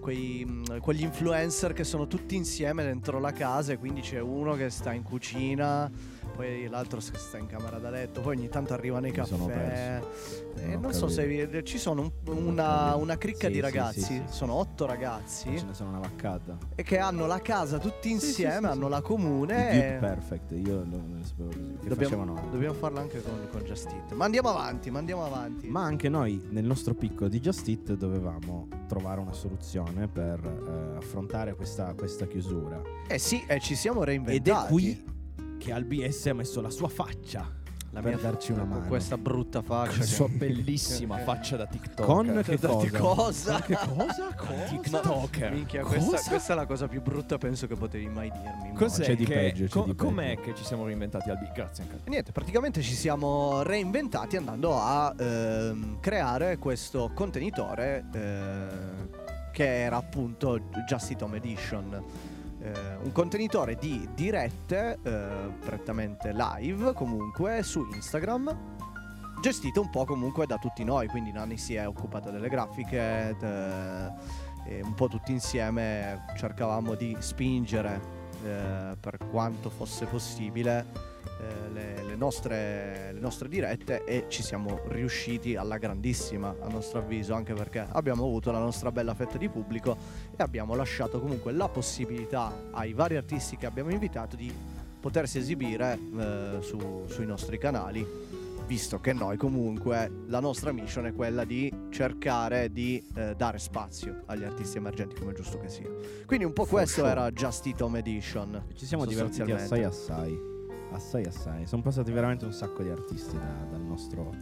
quei, 0.10 0.44
mm, 0.44 0.63
quegli 0.82 1.04
influencer 1.04 1.74
che 1.74 1.84
sono 1.84 2.08
tutti 2.08 2.36
insieme 2.36 2.84
dentro 2.84 3.20
la 3.20 3.32
casa 3.32 3.74
e 3.74 3.78
quindi 3.78 4.01
c'è 4.01 4.20
uno 4.20 4.56
che 4.56 4.72
sta 4.72 4.92
in 4.92 5.04
cucina, 5.04 5.89
poi 6.36 6.68
l'altro 6.68 7.00
s- 7.00 7.13
sta 7.13 7.38
in 7.38 7.46
camera 7.46 7.78
da 7.78 7.92
letto, 7.92 8.22
poi 8.22 8.36
ogni 8.38 8.50
tanto 8.50 8.74
arrivano 8.74 9.06
i 9.06 9.12
caffè. 9.12 9.36
perso. 9.46 10.48
E 10.56 10.66
Non 10.74 10.82
non 10.82 10.94
so 10.94 11.08
se 11.08 11.25
vi- 11.28 11.63
ci 11.63 11.78
sono 11.78 12.01
un- 12.01 12.12
Non 12.25 12.44
una, 12.48 12.96
una 12.96 13.18
cricca 13.18 13.48
Sì, 13.48 13.54
di 13.54 13.60
ragazzi, 13.60 14.01
sì, 14.01 14.13
sì. 14.13 14.24
sono 14.30 14.54
otto 14.54 14.86
ragazzi 14.88 15.58
Ce 15.58 15.66
ne 15.66 15.74
sono 15.74 15.89
una 15.89 16.00
vaccata. 16.00 16.58
e 16.75 16.82
che 16.84 16.98
hanno 16.98 17.28
la 17.28 17.39
casa 17.39 17.78
tutti 17.78 18.08
sì, 18.08 18.12
insieme, 18.13 18.60
sì, 18.60 18.66
hanno 18.66 18.86
sì. 18.86 18.89
la 18.89 19.01
comune. 19.01 19.96
E- 19.96 20.00
Perfect, 20.00 20.51
io 20.54 20.84
lo, 20.89 21.01
lo 21.18 21.24
sapevo 21.24 21.48
così. 21.50 21.78
Che 21.82 21.88
Dobbiamo, 21.88 21.96
facevano 22.25 22.48
dobbiamo 22.51 22.74
farlo 22.74 23.00
anche 23.00 23.22
con, 23.22 23.48
con 23.51 23.62
Just 23.62 23.88
Eat. 23.92 24.13
Ma 24.13 24.25
andiamo 24.25 24.50
avanti, 24.50 24.89
ma 24.89 25.00
andiamo 25.00 25.24
avanti. 25.25 25.68
Ma 25.68 25.84
anche 25.84 26.10
noi 26.10 26.42
nel 26.50 26.66
nostro 26.66 26.94
picco 26.96 27.28
di 27.28 27.39
Just 27.39 27.68
Eat 27.68 27.94
dovevamo 27.94 28.68
trovare 28.88 29.20
una 29.22 29.34
soluzione 29.34 29.99
per 30.08 30.39
eh, 30.44 30.98
affrontare 30.98 31.56
questa, 31.56 31.94
questa 31.94 32.25
chiusura. 32.27 32.82
Eh 33.08 33.18
sì, 33.20 33.44
e 33.48 33.60
ci 33.60 33.75
siamo 33.75 34.01
Ed 34.01 34.08
reinventati. 34.08 34.65
è 34.65 34.70
qui 34.70 35.06
che 35.58 35.72
Albi 35.74 36.10
S 36.12 36.27
ha 36.27 36.34
messo 36.34 36.62
la 36.62 36.70
sua 36.70 36.88
faccia. 36.88 37.58
La 37.91 38.01
per 38.01 38.13
mia 38.13 38.22
darci 38.22 38.51
una 38.51 38.62
con 38.62 38.70
mano. 38.70 38.88
questa 38.88 39.18
brutta 39.18 39.63
faccia. 39.63 39.89
Con 39.89 39.98
la 40.00 40.06
sua 40.06 40.27
bellissima 40.29 41.18
faccia 41.18 41.58
da 41.58 41.65
TikTok. 41.65 42.06
Con 42.06 42.41
che 42.46 42.60
cosa? 42.60 42.94
cosa? 42.96 43.60
Che 43.62 43.75
cosa? 43.75 44.29
TikToker. 44.70 45.51
Minchia, 45.51 45.82
Cosa? 45.82 45.98
questa, 45.98 46.29
questa 46.29 46.53
è 46.53 46.56
la 46.56 46.65
cosa 46.68 46.88
più 46.88 47.01
brutta 47.01 47.39
penso 47.39 47.65
che 47.65 47.74
potevi 47.75 48.08
mai 48.08 48.29
dirmi. 48.32 48.75
Cos'è 48.75 49.03
c'è 49.03 49.15
di 49.15 49.25
che- 49.25 49.34
peggio, 49.34 49.63
c'è 49.65 49.70
co- 49.72 49.84
di 49.86 49.94
peggio. 49.96 50.06
com'è 50.06 50.39
che 50.39 50.53
ci 50.53 50.63
siamo 50.63 50.86
reinventati 50.86 51.32
Albi? 51.32 51.50
Grazie 51.51 51.82
anche 51.84 51.96
a 51.96 51.98
te. 51.98 52.03
E 52.06 52.10
Niente, 52.12 52.32
praticamente 52.32 52.82
ci 52.84 52.94
siamo 52.94 53.63
reinventati 53.63 54.38
andando 54.38 54.79
a 54.79 55.12
ehm, 55.18 56.00
creare 56.00 56.60
questo 56.60 57.10
contenitore 57.15 58.06
eh, 58.13 58.68
che 59.51 59.82
era 59.82 59.98
appunto 59.98 60.60
Just 60.88 61.12
It 61.12 61.22
Home 61.22 61.38
Edition. 61.38 62.03
Eh, 62.62 62.72
un 63.03 63.12
contenitore 63.12 63.75
di 63.75 64.08
dirette 64.13 65.00
eh, 65.01 65.27
prettamente 65.63 66.34
live 66.34 66.94
comunque 66.94 67.63
su 67.63 67.88
Instagram 67.94 68.53
gestito 69.41 69.79
un 69.79 69.89
po' 69.89 70.03
comunque 70.03 70.46
da 70.46 70.58
tutti 70.58 70.84
noi 70.84 71.08
quindi 71.08 71.32
Nani 71.32 71.58
si 71.58 71.75
è 71.75 71.88
occupata 71.88 72.29
delle 72.29 72.50
grafiche 72.50 73.34
de- 73.39 74.12
un 74.84 74.94
po' 74.94 75.08
tutti 75.08 75.32
insieme 75.32 76.25
cercavamo 76.36 76.96
di 76.96 77.15
spingere 77.20 78.19
eh, 78.43 78.96
per 79.00 79.17
quanto 79.29 79.69
fosse 79.69 80.05
possibile 80.05 80.86
eh, 81.41 81.69
le, 81.72 82.03
le 82.03 82.15
nostre, 82.15 83.12
le 83.13 83.19
nostre 83.19 83.48
dirette 83.48 84.03
e 84.03 84.25
ci 84.27 84.43
siamo 84.43 84.81
riusciti 84.88 85.55
alla 85.55 85.77
grandissima 85.77 86.55
a 86.60 86.67
nostro 86.67 87.00
avviso 87.00 87.34
anche 87.34 87.53
perché 87.53 87.86
abbiamo 87.89 88.24
avuto 88.25 88.51
la 88.51 88.60
nostra 88.60 88.91
bella 88.91 89.13
fetta 89.13 89.38
di 89.38 89.50
pubblico 89.50 89.98
e 90.36 90.43
abbiamo 90.43 90.75
lasciato 90.75 91.19
comunque 91.19 91.51
la 91.51 91.69
possibilità 91.69 92.69
ai 92.72 92.93
vari 92.93 93.15
artisti 93.15 93.58
che 93.58 93.65
abbiamo 93.65 93.91
invitato 93.91 94.36
di 94.36 94.53
potersi 95.00 95.38
esibire 95.38 95.98
eh, 95.98 96.58
su- 96.62 97.05
sui 97.08 97.25
nostri 97.25 97.58
canali 97.58 98.05
visto 98.70 99.00
che 99.00 99.14
noi 99.14 99.36
comunque 99.36 100.26
la 100.28 100.40
nostra 100.40 100.72
mission 100.72 101.08
è 101.08 101.14
quella 101.16 101.44
di 101.44 101.74
cercare 101.90 102.72
di 102.72 103.04
eh, 103.16 103.34
dare 103.36 103.58
spazio 103.58 104.22
agli 104.28 104.44
artisti 104.44 104.78
emergenti 104.78 105.16
come 105.16 105.32
è 105.32 105.34
giusto 105.34 105.58
che 105.58 105.70
sia 105.70 105.90
quindi 106.28 106.46
un 106.46 106.54
po' 106.54 106.66
For 106.66 106.78
questo 106.78 107.00
sure. 107.00 107.10
era 107.10 107.32
Just 107.32 107.66
It 107.66 107.82
Home 107.82 107.98
Edition 107.98 108.66
Ci 108.76 108.86
siamo 108.86 109.06
divertiti 109.06 109.52
assai 109.52 109.84
assai. 109.84 110.40
Assai 110.92 111.24
assai. 111.26 111.68
Sono 111.68 111.82
passati 111.82 112.12
veramente 112.12 112.46
un 112.46 112.54
sacco 112.54 112.84
di 112.84 112.90
artisti 112.90 113.36
da- 113.36 113.66
dal 113.70 113.82
nostro 113.82 114.34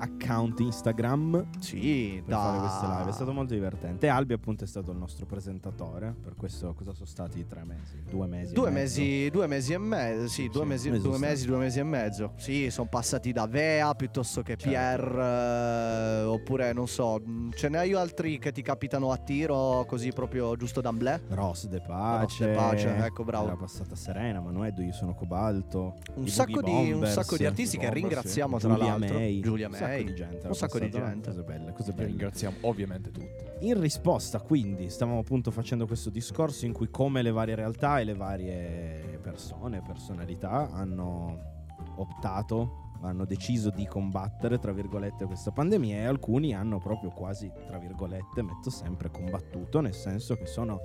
account 0.00 0.60
Instagram 0.60 1.46
sì 1.58 2.20
per 2.24 2.34
da 2.34 2.40
fare 2.40 2.58
queste 2.58 2.86
live. 2.86 3.10
È 3.10 3.12
stato 3.12 3.32
molto 3.32 3.54
divertente. 3.54 4.06
E 4.06 4.08
Albi 4.08 4.32
appunto 4.32 4.64
è 4.64 4.66
stato 4.66 4.90
il 4.90 4.98
nostro 4.98 5.26
presentatore. 5.26 6.14
Per 6.22 6.34
questo 6.36 6.74
cosa 6.74 6.92
sono 6.92 7.06
stati 7.06 7.46
tre 7.46 7.62
mesi? 7.64 8.02
Due 8.08 8.26
mesi? 8.26 8.54
Due 8.54 8.70
mesi, 8.70 9.30
due 9.30 9.46
mesi 9.46 9.72
e 9.72 9.78
mezzo, 9.78 10.28
sì, 10.28 10.48
due, 10.48 10.62
Sì, 10.62 10.68
mesi, 10.68 10.90
mesi 10.90 11.02
due 11.02 11.18
mesi, 11.18 11.46
due 11.46 11.58
mesi 11.58 11.78
e 11.78 11.82
mezzo. 11.84 12.32
Sì, 12.36 12.70
sono 12.70 12.88
passati 12.88 13.32
da 13.32 13.46
Vea 13.46 13.94
piuttosto 13.94 14.42
che 14.42 14.56
Certo. 14.56 14.68
Pierre, 14.68 16.20
eh, 16.20 16.22
oppure 16.24 16.72
non 16.72 16.88
so, 16.88 17.20
mh, 17.24 17.50
ce 17.54 17.68
ne 17.68 17.78
hai 17.78 17.92
altri 17.92 18.38
che 18.38 18.52
ti 18.52 18.62
capitano 18.62 19.10
a 19.12 19.16
tiro 19.16 19.84
così 19.86 20.12
proprio 20.12 20.56
giusto 20.56 20.80
d'amblè? 20.80 21.20
Ross 21.28 21.66
De 21.66 21.80
Pace. 21.80 22.46
De 22.46 22.54
Pace, 22.54 22.96
ecco, 22.96 23.24
bravo. 23.24 23.46
Era 23.46 23.56
passata 23.56 23.94
Serena, 23.94 24.40
Manuedo, 24.40 24.82
io 24.82 24.92
sono 24.92 25.14
Cobalto. 25.14 25.96
Un 26.14 26.26
sacco, 26.28 26.62
di, 26.62 26.92
un 26.92 27.06
sacco 27.06 27.36
di 27.36 27.44
artisti 27.44 27.76
che 27.76 27.88
Bombers, 27.88 28.02
ringraziamo 28.02 28.58
sì. 28.58 28.66
tra 28.66 28.74
Giulia 28.74 28.90
l'altro. 28.90 29.18
May. 29.18 29.40
Giulia 29.40 29.66
Un 29.68 29.72
sacco 29.90 30.04
di 30.04 30.14
gente. 30.14 30.46
Un 30.46 30.54
sacco 30.54 30.78
di 30.78 30.90
gente. 30.90 31.28
Cose 31.28 31.42
belle, 31.42 31.72
cose 31.72 31.92
belle. 31.92 32.06
ringraziamo 32.08 32.56
ovviamente 32.62 33.10
tutti. 33.10 33.44
In 33.60 33.80
risposta, 33.80 34.40
quindi, 34.40 34.88
stavamo 34.88 35.18
appunto 35.18 35.50
facendo 35.50 35.86
questo 35.86 36.10
discorso 36.10 36.66
in 36.66 36.72
cui 36.72 36.90
come 36.90 37.22
le 37.22 37.30
varie 37.30 37.54
realtà 37.54 38.00
e 38.00 38.04
le 38.04 38.14
varie 38.14 39.18
persone, 39.22 39.82
personalità 39.82 40.70
hanno 40.70 41.58
optato, 41.96 42.88
hanno 43.02 43.24
deciso 43.24 43.70
di 43.70 43.86
combattere, 43.86 44.58
tra 44.58 44.72
virgolette, 44.72 45.24
questa 45.26 45.50
pandemia 45.50 45.96
e 45.96 46.04
alcuni 46.04 46.54
hanno 46.54 46.78
proprio 46.78 47.10
quasi, 47.10 47.50
tra 47.66 47.78
virgolette, 47.78 48.42
metto 48.42 48.70
sempre 48.70 49.10
combattuto, 49.10 49.80
nel 49.80 49.94
senso 49.94 50.36
che 50.36 50.46
sono 50.46 50.80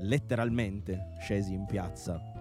letteralmente 0.00 1.14
scesi 1.20 1.52
in 1.52 1.66
piazza 1.66 2.31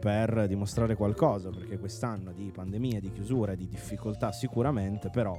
per 0.00 0.46
dimostrare 0.48 0.96
qualcosa, 0.96 1.50
perché 1.50 1.78
quest'anno 1.78 2.32
di 2.32 2.50
pandemia, 2.52 2.98
di 2.98 3.12
chiusura 3.12 3.54
di 3.54 3.68
difficoltà 3.68 4.32
sicuramente, 4.32 5.10
però 5.10 5.38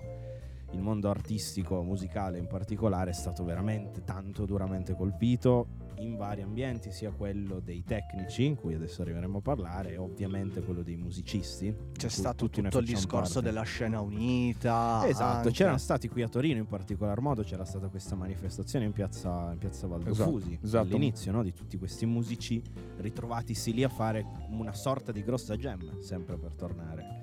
il 0.71 0.81
mondo 0.81 1.09
artistico, 1.09 1.81
musicale 1.83 2.37
in 2.37 2.47
particolare, 2.47 3.11
è 3.11 3.13
stato 3.13 3.43
veramente 3.43 4.03
tanto 4.03 4.45
duramente 4.45 4.95
colpito 4.95 5.89
in 6.01 6.15
vari 6.15 6.41
ambienti, 6.41 6.91
sia 6.91 7.11
quello 7.11 7.59
dei 7.59 7.83
tecnici, 7.83 8.45
in 8.45 8.55
cui 8.55 8.73
adesso 8.73 9.01
arriveremo 9.01 9.37
a 9.37 9.41
parlare, 9.41 9.91
e 9.91 9.97
ovviamente 9.97 10.61
quello 10.61 10.81
dei 10.81 10.95
musicisti. 10.95 11.73
C'è 11.93 12.09
stato 12.09 12.49
tutto 12.49 12.79
il 12.79 12.85
discorso 12.85 13.35
parte. 13.35 13.47
della 13.47 13.63
scena 13.63 14.01
unita. 14.01 15.03
Esatto, 15.05 15.37
anche. 15.37 15.51
c'erano 15.51 15.77
stati 15.77 16.09
qui 16.09 16.23
a 16.23 16.27
Torino 16.27 16.57
in 16.57 16.67
particolar 16.67 17.19
modo, 17.21 17.43
c'era 17.43 17.65
stata 17.65 17.87
questa 17.87 18.15
manifestazione 18.15 18.85
in 18.85 18.93
piazza, 18.93 19.51
in 19.51 19.59
piazza 19.59 19.87
Valdofusi 19.87 20.53
Esatto, 20.53 20.65
esatto. 20.65 20.87
all'inizio 20.87 21.31
no, 21.31 21.43
di 21.43 21.53
tutti 21.53 21.77
questi 21.77 22.05
musici 22.05 22.61
ritrovatisi 22.97 23.73
lì 23.73 23.83
a 23.83 23.89
fare 23.89 24.25
una 24.49 24.73
sorta 24.73 25.11
di 25.11 25.23
grossa 25.23 25.55
jam, 25.55 25.99
sempre 25.99 26.37
per 26.37 26.55
tornare 26.55 27.20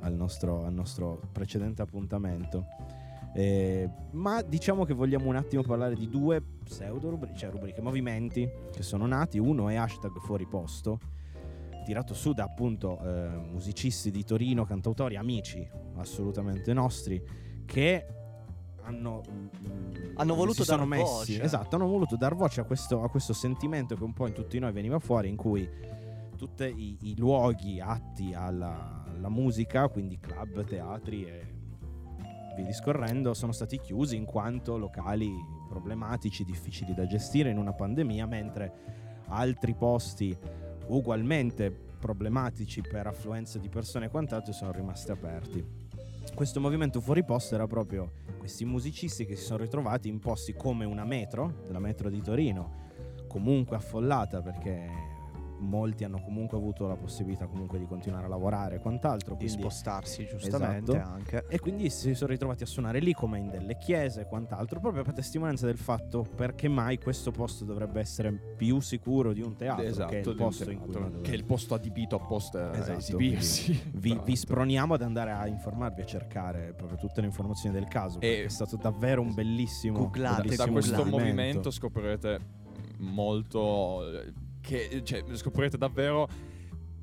al 0.00 0.14
nostro, 0.14 0.64
al 0.64 0.72
nostro 0.72 1.20
precedente 1.32 1.82
appuntamento. 1.82 2.66
Eh, 3.34 3.88
ma 4.12 4.42
diciamo 4.42 4.84
che 4.84 4.94
vogliamo 4.94 5.28
un 5.28 5.36
attimo 5.36 5.62
parlare 5.62 5.94
di 5.94 6.08
due 6.08 6.42
pseudo 6.64 7.10
rubriche, 7.10 7.36
cioè 7.36 7.50
rubriche, 7.50 7.80
movimenti 7.80 8.48
che 8.72 8.82
sono 8.82 9.06
nati. 9.06 9.38
Uno 9.38 9.68
è 9.68 9.74
hashtag 9.76 10.18
fuori 10.20 10.46
posto, 10.46 10.98
tirato 11.84 12.14
su 12.14 12.32
da 12.32 12.44
appunto 12.44 12.98
eh, 13.00 13.28
musicisti 13.50 14.10
di 14.10 14.24
Torino, 14.24 14.64
cantautori, 14.64 15.16
amici 15.16 15.66
assolutamente 15.96 16.72
nostri, 16.72 17.22
che 17.66 18.06
hanno, 18.82 19.22
mm, 19.30 20.16
Hanno 20.16 20.34
voluto 20.34 20.64
dar 20.64 20.84
messi, 20.86 21.02
voce. 21.34 21.42
esatto, 21.42 21.76
hanno 21.76 21.86
voluto 21.86 22.16
dar 22.16 22.34
voce 22.34 22.60
a 22.62 22.64
questo, 22.64 23.02
a 23.02 23.10
questo 23.10 23.32
sentimento 23.34 23.94
che 23.94 24.02
un 24.02 24.14
po' 24.14 24.26
in 24.26 24.32
tutti 24.32 24.58
noi 24.58 24.72
veniva 24.72 24.98
fuori, 24.98 25.28
in 25.28 25.36
cui 25.36 25.68
tutti 26.38 26.64
i, 26.64 26.96
i 27.10 27.16
luoghi 27.18 27.80
atti 27.80 28.32
alla, 28.32 29.04
alla 29.06 29.28
musica, 29.28 29.88
quindi 29.88 30.18
club, 30.20 30.64
teatri 30.64 31.24
e 31.24 31.46
via 32.54 32.64
discorrendo, 32.64 33.34
sono 33.34 33.52
stati 33.52 33.78
chiusi 33.78 34.16
in 34.16 34.24
quanto 34.24 34.78
locali 34.78 35.30
problematici, 35.68 36.44
difficili 36.44 36.94
da 36.94 37.06
gestire 37.06 37.50
in 37.50 37.58
una 37.58 37.72
pandemia, 37.72 38.26
mentre 38.26 38.72
altri 39.26 39.74
posti 39.74 40.36
ugualmente 40.86 41.70
problematici 41.70 42.80
per 42.80 43.08
affluenza 43.08 43.58
di 43.58 43.68
persone 43.68 44.06
e 44.06 44.08
quant'altro 44.08 44.52
sono 44.52 44.70
rimasti 44.70 45.10
aperti. 45.10 45.64
Questo 46.34 46.60
movimento 46.60 47.00
fuori 47.00 47.24
posto 47.24 47.56
era 47.56 47.66
proprio 47.66 48.12
questi 48.38 48.64
musicisti 48.64 49.26
che 49.26 49.34
si 49.34 49.44
sono 49.44 49.62
ritrovati 49.64 50.08
in 50.08 50.20
posti 50.20 50.54
come 50.54 50.84
una 50.84 51.04
metro, 51.04 51.62
della 51.66 51.80
metro 51.80 52.08
di 52.08 52.20
Torino, 52.22 52.86
comunque 53.26 53.76
affollata 53.76 54.40
perché 54.40 55.17
molti 55.60 56.04
hanno 56.04 56.20
comunque 56.22 56.56
avuto 56.56 56.86
la 56.86 56.96
possibilità 56.96 57.46
comunque 57.46 57.78
di 57.78 57.86
continuare 57.86 58.26
a 58.26 58.28
lavorare 58.28 58.76
e 58.76 58.78
quant'altro. 58.78 59.34
di 59.34 59.44
quindi- 59.46 59.62
spostarsi 59.62 60.26
giustamente 60.26 60.92
Esatto. 60.92 61.08
anche. 61.12 61.44
e 61.48 61.58
quindi 61.58 61.90
si 61.90 62.14
sono 62.14 62.30
ritrovati 62.30 62.62
a 62.62 62.66
suonare 62.66 62.98
lì 63.00 63.12
come 63.12 63.38
in 63.38 63.48
delle 63.50 63.76
chiese 63.78 64.22
e 64.22 64.26
quant'altro, 64.26 64.80
proprio 64.80 65.02
per 65.02 65.14
testimonianza 65.14 65.66
del 65.66 65.76
fatto 65.78 66.24
perché 66.36 66.68
mai 66.68 66.98
questo 66.98 67.30
posto 67.30 67.64
dovrebbe 67.64 68.00
essere 68.00 68.32
più 68.56 68.80
sicuro 68.80 69.32
di 69.32 69.40
un 69.42 69.54
teatro, 69.56 69.84
esatto, 69.84 70.10
che 70.10 70.16
è 70.16 70.20
il 70.20 70.28
di 70.30 70.34
posto 70.34 70.70
in 70.70 70.78
cui 70.80 70.92
teatro, 70.92 71.20
che 71.20 71.30
è 71.30 71.34
il 71.34 71.44
posto 71.44 71.74
adibito 71.74 72.16
apposta 72.16 72.72
Esatto, 72.72 72.92
a 72.92 72.94
esibirsi. 72.96 73.72
Vi, 73.92 74.00
vi 74.00 74.08
l'altro. 74.14 74.34
sproniamo 74.36 74.94
ad 74.94 75.02
andare 75.02 75.32
a 75.32 75.46
informarvi, 75.46 76.00
a 76.02 76.04
cercare 76.06 76.72
proprio 76.76 76.98
tutte 76.98 77.20
le 77.20 77.26
informazioni 77.26 77.74
del 77.74 77.88
caso, 77.88 78.20
E- 78.20 78.44
è 78.44 78.48
stato 78.48 78.76
davvero 78.76 79.20
un 79.22 79.34
bellissimo, 79.34 79.98
Googlate, 79.98 80.36
da, 80.36 80.42
bellissimo 80.42 80.66
da 80.66 80.72
questo 80.72 80.92
movimento. 81.04 81.20
movimento 81.24 81.70
scoprirete 81.70 82.38
molto 82.98 84.10
eh, 84.12 84.32
che 84.68 85.02
cioè, 85.02 85.24
scoprirete 85.32 85.78
davvero 85.78 86.28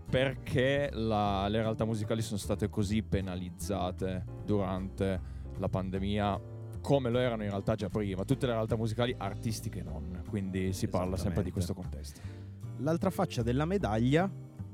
perché 0.07 0.91
la- 0.93 1.47
le 1.47 1.57
realtà 1.57 1.83
musicali 1.83 2.21
sono 2.21 2.37
state 2.37 2.69
così 2.69 3.01
penalizzate 3.01 4.23
durante 4.45 5.19
la 5.57 5.67
pandemia 5.67 6.39
come 6.79 7.09
lo 7.09 7.17
erano 7.17 7.41
in 7.41 7.49
realtà 7.49 7.73
già 7.73 7.89
prima 7.89 8.23
tutte 8.23 8.45
le 8.45 8.51
realtà 8.53 8.75
musicali 8.75 9.15
artistiche 9.17 9.79
e 9.79 9.83
non. 9.83 10.21
Quindi 10.29 10.73
si 10.73 10.87
parla 10.87 11.17
sempre 11.17 11.41
di 11.41 11.49
questo 11.49 11.73
contesto. 11.73 12.21
L'altra 12.77 13.09
faccia 13.09 13.41
della 13.41 13.65
medaglia 13.65 14.29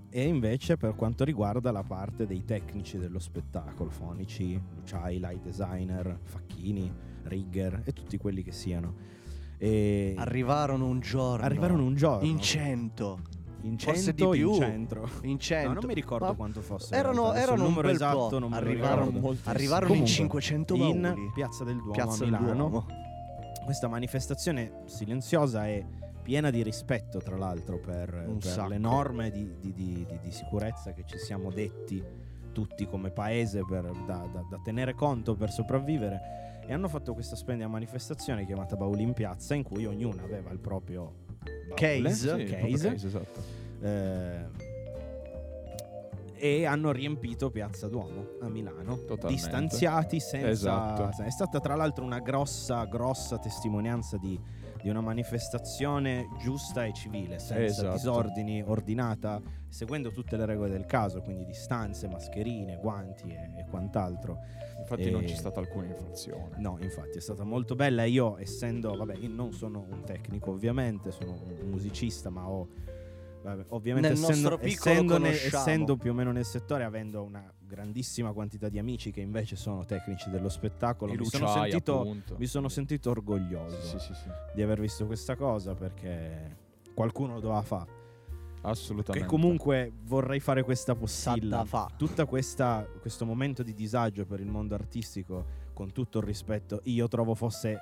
è 0.10 0.20
invece 0.20 0.76
per 0.76 0.94
quanto 0.96 1.24
riguarda 1.24 1.72
la 1.72 1.84
parte 1.84 2.26
dei 2.26 2.44
tecnici 2.44 2.98
dello 2.98 3.20
spettacolo, 3.20 3.90
fonici, 3.90 4.62
luciai, 4.76 5.20
light 5.20 5.42
designer, 5.42 6.20
facchini, 6.24 6.94
rigger 7.24 7.84
e 7.86 7.94
tutti 7.94 8.18
quelli 8.18 8.44
che 8.44 8.52
siano. 8.52 9.20
E 9.64 10.16
Arrivarono 10.18 10.88
un 10.88 11.00
giorno. 11.02 11.46
arrivarono 11.46 11.84
un 11.84 11.94
giorno 11.96 12.28
in 12.28 12.40
cento. 12.42 13.20
in 13.62 13.78
forse 13.78 14.06
cento 14.06 14.32
di 14.32 14.40
più. 14.40 14.54
in 14.56 14.60
centro. 14.60 15.10
In 15.22 15.40
cento. 15.40 15.68
No, 15.68 15.74
non 15.76 15.84
mi 15.86 15.94
ricordo 15.94 16.26
Ma 16.26 16.34
quanto 16.34 16.62
fosse. 16.62 16.96
in 16.96 17.00
Erano, 17.00 17.34
erano 17.34 17.54
il 17.54 17.60
un 17.60 17.66
numero 17.68 17.88
bel 17.88 17.96
esatto, 17.96 18.28
po'. 18.30 18.40
non 18.40 18.54
Arrivarono, 18.54 19.20
moltissimo. 19.20 19.52
arrivarono 19.54 19.94
in 19.94 20.00
Comunque, 20.00 20.42
500 20.42 20.74
in 20.76 21.02
bauli. 21.02 21.32
Piazza 21.32 21.64
del 21.64 21.76
Duomo 21.76 21.92
Piazza 21.92 22.24
a 22.24 22.26
Milano. 22.26 22.54
Duomo. 22.56 22.86
Questa 23.64 23.88
manifestazione 23.88 24.82
silenziosa 24.86 25.68
e 25.68 25.86
piena 26.24 26.50
di 26.50 26.64
rispetto, 26.64 27.20
tra 27.20 27.38
l'altro, 27.38 27.78
per, 27.78 28.10
per 28.40 28.66
le 28.68 28.78
norme 28.80 29.30
di- 29.30 29.54
di- 29.60 29.74
di- 29.74 30.06
di 30.24 30.32
sicurezza 30.32 30.92
che 30.94 31.04
ci 31.06 31.20
siamo 31.20 31.52
detti 31.52 32.04
tutti 32.52 32.88
come 32.88 33.12
paese 33.12 33.64
per- 33.66 33.92
da, 34.06 34.28
da- 34.32 34.46
da 34.50 34.60
tenere 34.64 34.94
conto 34.94 35.36
per 35.36 35.50
sopravvivere 35.52 36.60
e 36.66 36.74
hanno 36.74 36.88
fatto 36.88 37.14
questa 37.14 37.36
splendida 37.36 37.68
manifestazione 37.68 38.46
chiamata 38.46 38.76
Bauli 38.76 39.02
in 39.04 39.14
piazza 39.14 39.56
in 39.56 39.64
cui 39.64 39.86
ognuno 39.86 40.24
aveva 40.24 40.52
il 40.52 40.60
proprio 40.60 41.14
baule, 41.44 41.74
Case. 41.76 42.14
Sì, 42.14 42.44
case, 42.54 42.90
case, 42.90 43.08
esatto. 43.08 43.42
eh, 43.82 44.70
e 46.36 46.66
hanno 46.66 46.92
riempito 46.92 47.52
Piazza 47.52 47.88
Duomo 47.88 48.26
a 48.42 48.48
Milano, 48.50 48.96
Totalmente. 49.06 49.28
distanziati 49.28 50.20
senza... 50.20 50.48
Esatto. 50.50 51.22
È 51.24 51.30
stata 51.30 51.60
tra 51.60 51.76
l'altro 51.76 52.04
una 52.04 52.20
grossa, 52.20 52.84
grossa 52.86 53.38
testimonianza 53.38 54.18
di, 54.18 54.40
di 54.82 54.90
una 54.90 55.02
manifestazione 55.02 56.28
giusta 56.40 56.86
e 56.86 56.94
civile, 56.94 57.40
senza 57.40 57.64
Esatto. 57.64 57.94
disordini, 57.94 58.62
ordinata, 58.64 59.42
seguendo 59.70 60.12
tutte 60.12 60.38
le 60.38 60.46
regole 60.46 60.70
del 60.72 60.86
caso, 60.86 61.22
quindi 61.22 61.46
distanze, 61.46 62.08
mascherine, 62.08 62.78
guanti 62.78 63.30
e, 63.30 63.60
e 63.60 63.66
quant'altro. 63.70 64.40
Infatti 64.80 65.12
non 65.12 65.22
E- 65.22 65.26
c'è 65.26 65.36
stata 65.36 65.60
alcuna 65.60 65.86
infrazione. 65.88 66.58
No, 66.58 66.78
infatti 66.82 67.18
è 67.18 67.22
stata 67.22 67.44
molto 67.44 67.76
bella. 67.76 68.04
Io, 68.04 68.38
essendo, 68.40 68.96
vabbè, 68.96 69.16
io 69.18 69.30
non 69.30 69.54
sono 69.54 69.86
un 69.90 70.04
tecnico, 70.04 70.52
ovviamente, 70.52 71.12
sono 71.12 71.32
un 71.32 71.70
musicista, 71.70 72.30
ma 72.30 72.48
ho. 72.50 72.68
vabbè, 73.44 73.66
ovviamente, 73.70 74.10
Nel 74.10 74.18
essendo, 74.18 74.60
essendo, 74.60 75.26
essendo 75.28 75.98
più 75.98 76.12
o 76.12 76.14
meno 76.14 76.32
nel 76.32 76.46
settore, 76.46 76.84
avendo 76.84 77.22
una 77.24 77.52
grandissima 77.76 78.34
quantità 78.34 78.68
di 78.68 78.78
amici 78.78 79.12
che 79.12 79.22
invece 79.22 79.56
sono 79.56 79.86
tecnici 79.86 80.30
dello 80.30 80.50
spettacolo, 80.50 81.14
mi 81.14 81.24
sono, 81.26 81.46
Luciai, 81.46 81.70
sentito, 81.72 82.00
appunto. 82.02 82.36
mi 82.38 82.46
sono 82.46 82.68
sentito 82.68 83.10
orgoglioso 83.12 83.82
Sì, 83.82 83.98
sì, 84.00 84.14
sì. 84.14 84.28
di 84.54 84.62
aver 84.62 84.82
visto 84.82 85.06
questa 85.06 85.36
cosa 85.38 85.74
perché 85.74 86.58
qualcuno 86.94 87.36
lo 87.36 87.40
doveva 87.40 87.62
fare. 87.62 88.00
Assolutamente. 88.64 89.26
Che 89.26 89.34
comunque 89.34 89.92
vorrei 90.04 90.40
fare 90.42 90.64
questa 90.64 90.94
da 91.42 91.64
fa. 91.66 91.90
tutta 91.98 92.26
questa 92.26 92.86
questo 93.00 93.26
momento 93.26 93.64
di 93.64 93.74
disagio 93.74 94.26
per 94.26 94.40
il 94.42 94.48
mondo 94.48 94.76
artistico 94.76 95.46
con 95.74 95.92
tutto 95.94 96.20
il 96.20 96.26
rispetto 96.26 96.82
io 96.84 97.08
trovo 97.08 97.34
fosse 97.34 97.80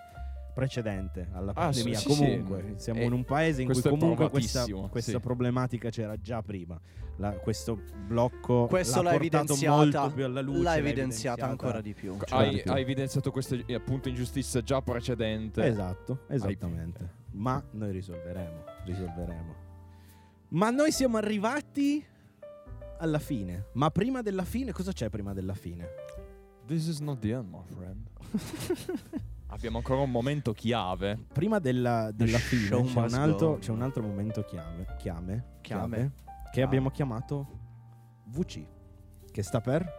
precedente 0.54 1.28
alla 1.34 1.52
Ah, 1.54 1.71
sì, 1.73 1.82
pandemia 1.84 1.97
sì, 1.97 2.12
sì. 2.12 2.17
comunque 2.17 2.73
siamo 2.78 2.99
E 3.02 3.04
in 3.06 3.12
un 3.12 3.25
paese 3.25 3.62
in 3.63 3.69
cui 3.71 3.82
comunque 3.82 4.30
questa, 4.30 4.65
questa 4.89 5.12
sì. 5.12 5.19
problematica 5.19 5.89
c'era 5.89 6.15
già 6.17 6.41
prima 6.41 6.80
La- 7.19 7.32
questo 7.34 7.77
blocco 8.08 8.65
Questo 8.67 9.01
l'ha 9.01 9.12
l'ha 9.12 9.17
portato 9.17 9.43
evidenziata, 9.53 9.75
molto 9.75 10.12
più 10.15 10.25
alla 10.25 10.41
luce 10.41 10.62
l'ha 10.62 10.77
evidenziata 10.77 11.47
ancora 11.47 11.82
di 11.82 11.93
più. 11.93 12.15
Certo. 12.17 12.36
Hai, 12.36 12.62
hai 12.65 12.82
evidenziato 12.82 13.29
queste 13.32 13.63
eh, 13.65 13.73
appunto 13.75 14.08
ingiustizie 14.10 14.63
già 14.63 14.82
precedente. 14.82 15.63
esatto 15.65 16.23
esattamente 16.29 17.17
ma 17.32 17.62
noi 17.71 17.91
risolveremo 17.91 18.63
risolveremo 18.86 19.55
ma 20.49 20.69
noi 20.71 20.91
siamo 20.91 21.17
arrivati 21.17 22.03
alla 22.99 23.19
fine 23.19 23.65
ma 23.73 23.89
prima 23.91 24.21
della 24.21 24.43
fine 24.45 24.71
cosa 24.71 24.91
c'è 24.93 25.10
prima 25.10 25.34
della 25.34 25.53
fine 25.53 25.88
This 26.65 26.86
is 26.88 26.99
not 26.99 27.17
the 27.19 27.32
end, 27.34 27.49
my 27.49 27.63
friend. 27.65 28.08
Abbiamo 29.47 29.77
ancora 29.77 30.01
un 30.01 30.12
momento 30.12 30.53
chiave. 30.53 31.17
Prima 31.34 31.58
della, 31.58 32.12
della 32.13 32.38
fine 32.38 32.67
c'è 32.69 32.75
un, 32.75 33.13
altro, 33.15 33.58
c'è 33.58 33.71
un 33.71 33.82
altro 33.82 34.03
momento 34.03 34.43
chiave, 34.43 34.86
chiame, 34.99 35.45
Chiame. 35.62 35.88
chiave, 35.97 36.12
che 36.51 36.62
abbiamo 36.62 36.89
chiamato 36.89 37.47
VC, 38.25 38.65
che 39.31 39.43
sta 39.43 39.62
per... 39.62 39.97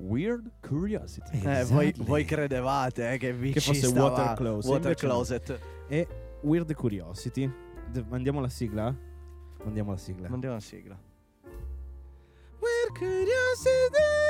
Weird 0.00 0.52
Curiosity. 0.60 1.40
Eh, 1.42 1.64
voi, 1.64 1.92
voi 1.96 2.24
credevate 2.24 3.12
eh, 3.14 3.18
che 3.18 3.32
VC 3.32 3.54
Che 3.54 3.60
fosse 3.60 3.86
stava- 3.88 4.10
Water 4.10 4.34
Closet, 4.36 4.70
Water. 4.70 4.94
Closet. 4.94 5.60
E 5.88 6.08
Weird 6.42 6.72
Curiosity. 6.72 7.52
De- 7.90 8.04
mandiamo 8.08 8.40
la 8.40 8.48
sigla? 8.48 8.94
Mandiamo 9.64 9.90
la 9.90 9.96
sigla. 9.96 10.28
Mandiamo 10.28 10.54
una 10.54 10.62
sigla. 10.64 10.96
Weird 12.60 12.96
Curiosity. 12.96 14.27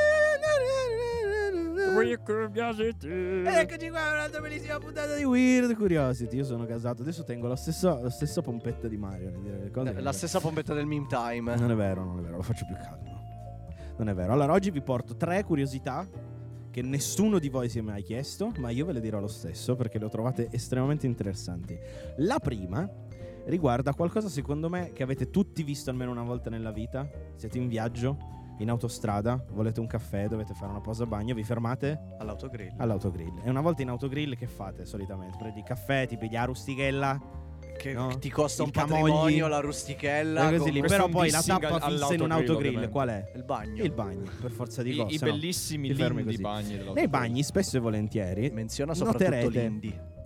Weird 1.98 2.22
Curiosity. 2.24 3.44
Eccoci 3.44 3.88
qua, 3.90 4.12
un'altra 4.12 4.40
bellissima 4.40 4.78
puntata 4.78 5.14
di 5.16 5.24
Weird 5.24 5.74
Curiosity. 5.74 6.36
Io 6.36 6.44
sono 6.44 6.64
casato, 6.66 7.02
adesso 7.02 7.24
tengo 7.24 7.48
lo 7.48 7.56
stesso, 7.56 8.00
lo 8.02 8.10
stesso 8.10 8.40
pompetta 8.42 8.88
di 8.88 8.96
Mario. 8.96 9.30
dire 9.40 9.58
le 9.58 9.70
cose 9.70 9.94
che- 9.94 10.00
La 10.00 10.12
stessa 10.12 10.40
pompetta 10.40 10.74
del 10.74 10.86
meme 10.86 11.06
time. 11.08 11.56
Non 11.56 11.70
è 11.70 11.74
vero, 11.74 12.04
non 12.04 12.18
è 12.18 12.22
vero, 12.22 12.36
lo 12.36 12.42
faccio 12.42 12.64
più 12.66 12.76
calmo. 12.76 13.16
Non 13.96 14.08
è 14.08 14.14
vero. 14.14 14.32
Allora, 14.32 14.52
oggi 14.52 14.70
vi 14.70 14.80
porto 14.80 15.16
tre 15.16 15.42
curiosità 15.44 16.06
che 16.70 16.82
nessuno 16.82 17.38
di 17.38 17.48
voi 17.48 17.68
si 17.68 17.78
è 17.78 17.82
mai 17.82 18.02
chiesto, 18.02 18.52
ma 18.58 18.70
io 18.70 18.84
ve 18.86 18.92
le 18.92 19.00
dirò 19.00 19.18
lo 19.18 19.26
stesso 19.26 19.74
perché 19.74 19.98
le 19.98 20.04
ho 20.04 20.08
trovate 20.08 20.48
estremamente 20.52 21.06
interessanti. 21.06 21.76
La 22.18 22.38
prima 22.38 22.88
riguarda 23.46 23.94
qualcosa, 23.94 24.28
secondo 24.28 24.68
me, 24.68 24.92
che 24.92 25.02
avete 25.02 25.30
tutti 25.30 25.62
visto 25.64 25.90
almeno 25.90 26.10
una 26.12 26.22
volta 26.22 26.50
nella 26.50 26.70
vita. 26.70 27.08
Siete 27.34 27.58
in 27.58 27.66
viaggio, 27.66 28.16
in 28.58 28.70
autostrada, 28.70 29.42
volete 29.52 29.80
un 29.80 29.86
caffè, 29.86 30.26
dovete 30.28 30.54
fare 30.54 30.70
una 30.70 30.80
pausa 30.80 31.06
bagno, 31.06 31.34
vi 31.34 31.44
fermate 31.44 31.98
All'autogrill. 32.18 32.74
all'autogrill. 32.76 33.40
E 33.44 33.50
una 33.50 33.60
volta 33.60 33.82
in 33.82 33.88
autogrill 33.88 34.36
che 34.36 34.46
fate 34.46 34.84
solitamente? 34.84 35.36
Prendi 35.38 35.62
caffè, 35.62 36.06
ti 36.06 36.16
pigli 36.16 36.32
la 36.32 36.44
rustichella, 36.44 37.20
che 37.78 37.92
no? 37.92 38.18
ti 38.18 38.28
costa 38.28 38.62
un 38.62 38.68
Il 38.68 38.74
camogli. 38.74 39.00
patrimonio, 39.00 39.46
la 39.46 39.60
rustichella. 39.60 40.50
così 40.56 40.72
lì. 40.72 40.80
Però 40.80 41.04
un 41.06 41.10
poi 41.12 41.30
la 41.30 41.42
tappa 41.42 41.78
fissa 41.80 42.14
in 42.14 42.20
un 42.22 42.30
autogrill 42.32 42.88
qual 42.88 43.08
è? 43.08 43.32
Il 43.36 43.44
bagno. 43.44 43.82
Il 43.84 43.92
bagno, 43.92 44.28
per 44.40 44.50
forza 44.50 44.82
di 44.82 44.92
I, 44.92 44.96
cose. 44.96 45.14
i 45.14 45.18
no? 45.18 45.24
bellissimi 45.26 45.94
fermi 45.94 46.24
lindi 46.24 46.40
bagni. 46.42 46.80
Nei 46.92 47.08
bagni, 47.08 47.42
spesso 47.42 47.76
e 47.76 47.80
volentieri, 47.80 48.50
Menziona 48.50 48.94
soprattutto 48.94 49.30
Noterete- 49.30 49.60
l'indie. 49.60 50.16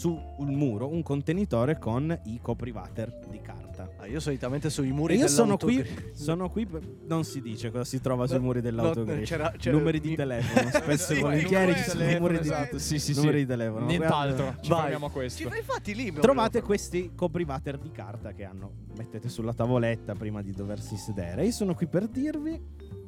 Sul 0.00 0.18
muro 0.48 0.88
un 0.90 1.02
contenitore 1.02 1.78
con 1.78 2.18
i 2.24 2.38
coprivater 2.40 3.18
di 3.28 3.38
carta. 3.42 3.90
Ah, 3.98 4.06
io 4.06 4.18
solitamente 4.18 4.70
sui 4.70 4.88
E 4.88 4.92
muri 4.92 5.16
io 5.16 5.28
sono 5.28 5.58
qui, 5.58 5.84
sono 6.14 6.48
qui 6.48 6.66
non 7.06 7.24
si 7.24 7.42
dice 7.42 7.70
cosa 7.70 7.84
si 7.84 8.00
trova 8.00 8.26
sui 8.26 8.38
No, 8.38 8.44
muri 8.44 8.62
dell'autogrill. 8.62 9.18
no, 9.18 9.24
c'era- 9.24 9.52
c'era- 9.58 9.76
numeri 9.76 10.00
di 10.00 10.14
telefono, 10.14 10.70
spesso 10.72 11.12
e 11.12 11.16
Sì, 11.16 11.20
volentieri 11.20 11.74
ci 11.74 11.82
sono 11.90 12.04
numeri 12.12 12.38
di, 12.38 12.48
esatto. 12.48 12.78
Sì, 12.78 12.98
sì, 12.98 13.12
sì. 13.12 13.20
numeri 13.20 13.38
di 13.40 13.46
telefono. 13.46 13.84
Nient'altro. 13.84 14.54
Ci 14.62 14.70
fermiamo 14.72 15.04
a 15.04 15.08
Ci- 15.08 15.14
questo. 15.14 15.48
ma 15.50 15.56
infatti 15.58 15.94
lì 15.94 16.12
Trovate 16.14 16.62
questi 16.62 17.12
coprivater 17.14 17.76
di 17.78 17.90
carta 17.90 18.32
che 18.32 18.44
hanno 18.44 18.72
mettete 18.96 19.28
sulla 19.28 19.52
tavoletta 19.52 20.14
prima 20.14 20.40
di 20.40 20.52
doversi 20.52 20.96
sedere. 20.96 21.44
Io 21.44 21.52
sono 21.52 21.74
qui 21.74 21.86
per 21.86 22.06
dirvi 22.08 22.58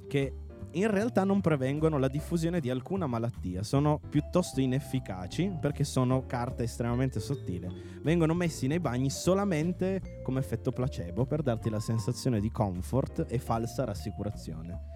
che 0.09 0.35
in 0.74 0.90
realtà 0.90 1.24
non 1.24 1.40
prevengono 1.40 1.98
la 1.98 2.08
diffusione 2.08 2.61
di 2.61 2.70
alcuna 2.70 3.06
malattia, 3.06 3.62
sono 3.62 4.00
piuttosto 4.08 4.61
inefficaci 4.61 5.56
perché 5.61 5.85
sono 5.85 6.24
carta 6.26 6.62
estremamente 6.62 7.20
sottile. 7.20 7.70
Vengono 8.02 8.35
messi 8.35 8.66
nei 8.66 8.80
bagni 8.80 9.11
solamente 9.11 10.20
come 10.22 10.40
effetto 10.40 10.72
placebo 10.72 11.24
per 11.26 11.42
darti 11.42 11.70
la 11.70 11.80
sensazione 11.80 12.40
di 12.40 12.50
comfort 12.50 13.26
e 13.28 13.38
falsa 13.38 13.85
rassicurazione. 13.85 14.90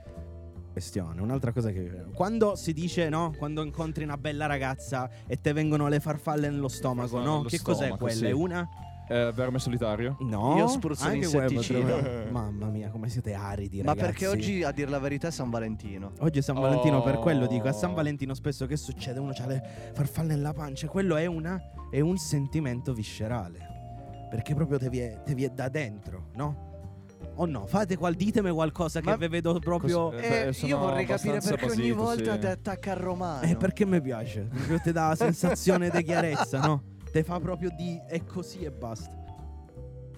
Questione, 0.73 1.23
un'altra 1.23 1.53
cosa 1.53 1.71
che 1.71 2.05
quando 2.13 2.55
si 2.55 2.75
dice 2.75 3.09
no, 3.09 3.33
quando 3.39 3.63
incontri 3.63 4.05
una 4.05 4.19
bella 4.19 4.45
ragazza 4.45 5.09
e 5.27 5.41
te 5.41 5.55
vengono 5.55 5.89
le 5.89 6.01
farfalle 6.01 6.51
nello 6.51 6.69
stomaco, 6.69 7.09
Farfalle 7.09 7.25
no? 7.25 7.37
nello 7.39 7.49
Che 7.49 7.61
cos'è 7.63 7.85
stomaco, 7.85 8.05
quella? 8.05 8.19
sì. 8.19 8.25
È 8.27 8.33
una 8.33 8.69
Eh, 9.09 9.31
verme 9.33 9.59
solitario? 9.61 10.17
No, 10.21 10.57
Io 10.57 10.67
spruzzo 10.67 11.05
anche 11.05 11.19
l'insetticida. 11.19 12.27
Mamma 12.31 12.67
mia, 12.67 12.91
come 12.91 13.09
siete 13.09 13.35
aridi, 13.35 13.83
Ma 13.83 13.93
ragazzi. 13.93 14.07
perché 14.07 14.27
oggi, 14.27 14.63
a 14.65 14.73
dire 14.73 14.91
la 14.91 14.99
verità, 14.99 15.29
è 15.29 15.31
San 15.31 15.49
Valentino. 15.49 16.13
Oggi 16.19 16.41
è 16.41 16.43
San 16.43 16.59
Valentino, 16.59 17.03
per 17.03 17.17
Oh. 17.17 17.21
quello 17.21 17.47
dico. 17.47 17.69
A 17.69 17.73
San 17.73 17.95
Valentino 17.95 18.35
spesso 18.35 18.67
che 18.67 18.77
succede? 18.77 19.21
Uno 19.21 19.33
ha 19.37 19.47
le 19.47 19.63
farfalle 19.95 20.35
nella 20.35 20.53
pancia. 20.53 20.89
Quello 20.89 21.15
è, 21.17 21.27
una, 21.27 21.61
è 21.91 22.01
un 22.01 22.17
sentimento 22.17 22.93
viscerale. 22.93 23.75
Perché 24.29 24.55
proprio 24.55 24.77
te 24.79 24.89
vi 24.91 24.99
è, 24.99 25.23
te 25.25 25.35
vi 25.35 25.45
è 25.45 25.51
da 25.51 25.69
dentro, 25.69 26.31
no? 26.35 26.65
O 27.37 27.47
no? 27.47 27.67
Fate 27.67 27.97
qual, 27.97 28.15
ditemi 28.15 28.51
qualcosa 28.51 29.01
che 29.01 29.17
vi 29.17 29.29
vedo 29.29 29.57
proprio... 29.61 30.11
Cos- 30.11 30.21
Eh, 30.21 30.51
beh, 30.61 30.67
io 30.67 30.79
vorrei 30.79 31.05
capire 31.07 31.39
perché 31.41 31.67
ogni 31.67 31.77
basito, 31.77 31.95
volta 32.03 32.33
sì. 32.33 32.39
ti 32.41 32.47
attacca 32.47 32.91
al 32.93 32.97
romano. 32.99 33.43
Eh, 33.43 33.57
perché 33.57 33.87
mi 33.87 34.01
piace. 34.01 34.49
Proprio 34.51 34.81
ti 34.81 34.91
dà 34.91 35.09
la 35.09 35.15
sensazione 35.15 35.91
di 35.91 36.03
chiarezza, 36.03 36.59
no? 36.61 36.83
Te 37.17 37.25
fa 37.25 37.41
proprio 37.41 37.71
di 37.75 37.99
è 38.07 38.23
così 38.25 38.59
e 38.65 38.71
basta. 38.71 39.17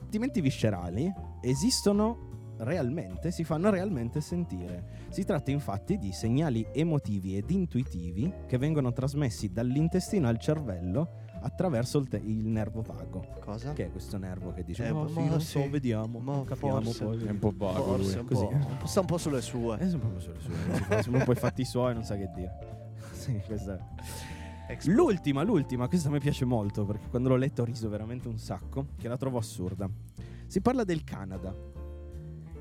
Sentimenti 0.01 0.41
viscerali 0.41 1.09
esistono 1.43 2.57
realmente, 2.59 3.31
si 3.31 3.45
fanno 3.45 3.71
realmente 3.71 4.21
sentire. 4.21 5.07
Si 5.11 5.23
tratta 5.23 5.53
infatti 5.53 5.97
di 5.97 6.11
segnali 6.11 6.67
emotivi 6.73 7.37
ed 7.37 7.51
intuitivi 7.51 8.33
che 8.49 8.59
vengono 8.59 8.93
trasmessi 8.93 9.53
dall'intestino 9.53 10.27
al 10.27 10.41
cervello 10.41 11.09
attraverso 11.41 11.99
il, 11.99 12.09
te- 12.09 12.17
il 12.17 12.49
nervo 12.49 12.83
vago. 12.83 13.25
Cosa? 13.39 13.75
Che 13.75 13.85
è 13.85 13.91
questo 13.93 14.19
nervo 14.19 14.53
che 14.53 14.65
dice: 14.65 14.87
Eh, 14.87 14.91
"Oh, 14.91 15.05
ma 15.05 15.09
sì, 15.09 15.29
non 15.29 15.41
sì. 15.41 15.47
so, 15.47 15.71
vediamo. 15.71 16.19
Ma 16.19 16.43
capiamo 16.45 16.81
forse. 16.81 17.05
poi. 17.05 17.27
È 17.27 17.31
un 17.31 17.39
po' 17.39 17.53
vago 17.57 17.95
lui. 17.95 18.07
Forse 18.07 18.19
un 18.19 18.27
Così. 18.27 18.45
po', 18.45 18.51
un 18.57 18.77
po'- 18.77 18.87
sta 18.89 19.01
un 19.01 19.07
po' 19.07 19.19
sulle 19.19 19.41
sue. 19.41 19.79
Eh, 19.79 19.87
sono 19.89 20.01
proprio 20.01 20.21
sulle 20.21 20.41
sue. 20.41 20.55
si 20.75 20.83
fa- 20.83 21.03
Sono 21.03 21.23
poi 21.23 21.35
fatti 21.37 21.65
suoi, 21.65 21.95
non 21.95 22.03
sa 22.03 22.17
che 22.17 22.29
dire. 22.35 22.59
Sì, 23.13 23.41
questa 23.47 23.77
è. 23.77 24.38
Expo- 24.68 24.92
L'ultima, 24.92 25.42
l'ultima, 25.42 25.88
questa 25.88 26.11
mi 26.11 26.20
piace 26.20 26.44
molto 26.44 26.85
perché 26.85 27.09
quando 27.09 27.31
l'ho 27.31 27.37
letta 27.37 27.62
ho 27.62 27.64
riso 27.64 27.88
veramente 27.88 28.28
un 28.28 28.38
sacco, 28.38 28.88
che 28.98 29.09
la 29.09 29.16
trovo 29.16 29.38
assurda. 29.38 29.88
Si 30.46 30.61
parla 30.61 30.85
del 30.85 31.04
Canada. 31.04 31.54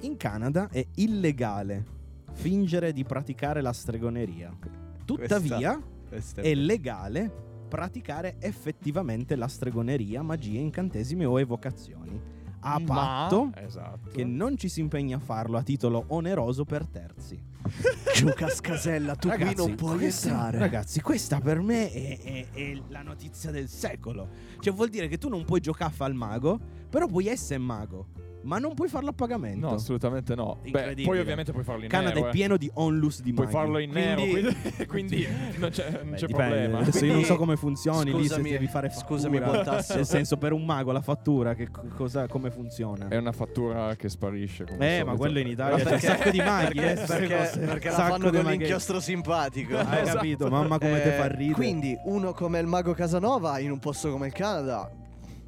In 0.01 0.15
Canada 0.15 0.69
è 0.69 0.85
illegale 0.95 1.95
fingere 2.31 2.93
di 2.93 3.03
praticare 3.03 3.61
la 3.61 3.73
stregoneria. 3.73 4.55
Tuttavia 5.03 5.81
Questa 6.07 6.41
è 6.41 6.53
legale 6.53 7.29
praticare 7.67 8.37
effettivamente 8.39 9.35
la 9.35 9.47
stregoneria, 9.47 10.21
magie, 10.21 10.59
incantesimi 10.59 11.25
o 11.25 11.39
evocazioni. 11.39 12.36
A 12.73 12.79
Ma- 12.79 12.93
patto 12.93 13.51
esatto. 13.55 14.09
che 14.11 14.23
non 14.23 14.57
ci 14.57 14.69
si 14.69 14.79
impegna 14.79 15.17
a 15.17 15.19
farlo 15.19 15.57
a 15.57 15.63
titolo 15.63 16.03
oneroso 16.07 16.63
per 16.65 16.85
terzi. 16.85 17.39
Giuca 18.15 18.49
Scasella, 18.49 19.15
tu 19.15 19.29
qui 19.29 19.53
non 19.55 19.75
puoi 19.75 19.97
questa- 19.97 20.29
entrare. 20.29 20.57
Ragazzi, 20.59 21.01
questa 21.01 21.39
per 21.39 21.59
me 21.61 21.91
è, 21.91 22.19
è- 22.21 22.45
è 22.51 22.81
la 22.89 23.01
notizia 23.01 23.51
del 23.51 23.67
secolo. 23.67 24.27
Cioè, 24.59 24.73
vuol 24.73 24.89
dire 24.89 25.07
che 25.07 25.17
tu 25.17 25.27
non 25.29 25.43
puoi 25.45 25.59
giocare 25.59 25.91
a 25.91 25.93
fa 25.93 26.05
al 26.05 26.13
mago, 26.13 26.59
però 26.89 27.07
puoi 27.07 27.27
essere 27.27 27.59
mago, 27.59 28.07
ma 28.47 28.59
non 28.59 28.73
puoi 28.73 28.87
farlo 28.87 29.09
a 29.09 29.13
pagamento. 29.13 29.67
No, 29.67 29.73
assolutamente 29.73 30.33
no. 30.33 30.59
Beh, 30.69 30.95
poi 31.03 31.19
ovviamente 31.19 31.51
puoi 31.51 31.65
farlo 31.65 31.83
in 31.83 31.89
Canada 31.89 32.13
nero. 32.13 32.25
è 32.27 32.29
eh. 32.29 32.31
pieno 32.31 32.55
di 32.57 32.71
onlus 32.75 33.21
di 33.21 33.33
Puoi 33.33 33.45
maghi. 33.45 33.57
farlo 33.57 33.77
in 33.79 33.91
nero, 33.91 34.21
Quindi- 34.21 34.41
quindi, 34.41 34.85
quindi 34.87 35.27
non 35.57 35.69
c'è, 35.69 35.89
non 36.01 36.09
Beh, 36.11 36.15
c'è 36.15 36.27
problema. 36.27 36.79
Adesso 36.79 37.05
io 37.05 37.11
non 37.13 37.21
so 37.23 37.35
Quindi- 37.35 37.43
come 37.43 37.55
funzioni 37.57 38.11
lì, 38.13 38.21
se 38.23 38.27
Scusami- 38.29 38.49
devi 38.51 38.67
fare 38.67 38.89
fattura. 38.89 39.05
scusami, 39.07 39.39
Bontasso. 39.41 39.95
Nel 39.95 40.05
senso, 40.05 40.37
per 40.37 40.53
un 40.53 40.63
mago 40.63 40.91
la 40.93 41.01
fattura, 41.01 41.53
che 41.55 41.69
co- 41.69 41.83
cosa, 41.95 42.27
come 42.27 42.49
funziona? 42.49 43.09
È 43.09 43.17
una 43.17 43.33
fattura 43.33 43.95
che 43.97 44.07
sparisce. 44.07 44.63
come 44.63 44.97
Eh, 44.99 45.03
ma 45.03 45.15
quello 45.15 45.39
in 45.39 45.47
Italia 45.47 45.83
c'è 45.83 45.91
un 45.93 45.99
sacco 45.99 46.29
di 46.29 46.37
maghi, 46.39 46.79
perché, 46.79 47.01
eh, 47.01 47.05
perché, 47.05 47.59
perché 47.65 47.89
la 47.89 47.95
fanno 47.95 48.29
con 48.31 48.45
l'inchiostro 48.45 48.99
simpatico. 49.01 49.75
Hai 49.77 50.01
Esatto. 50.03 50.15
capito? 50.17 50.47
Mamma 50.49 50.77
come 50.79 51.01
te 51.01 51.13
Eh, 51.15 51.17
fa 51.19 51.27
ridere. 51.27 51.53
Quindi 51.53 51.97
uno 52.05 52.31
come 52.33 52.59
il 52.59 52.65
mago 52.67 52.93
Casanova 52.93 53.59
in 53.59 53.71
un 53.71 53.79
posto 53.79 54.09
come 54.11 54.27
il 54.27 54.33
Canada 54.33 54.89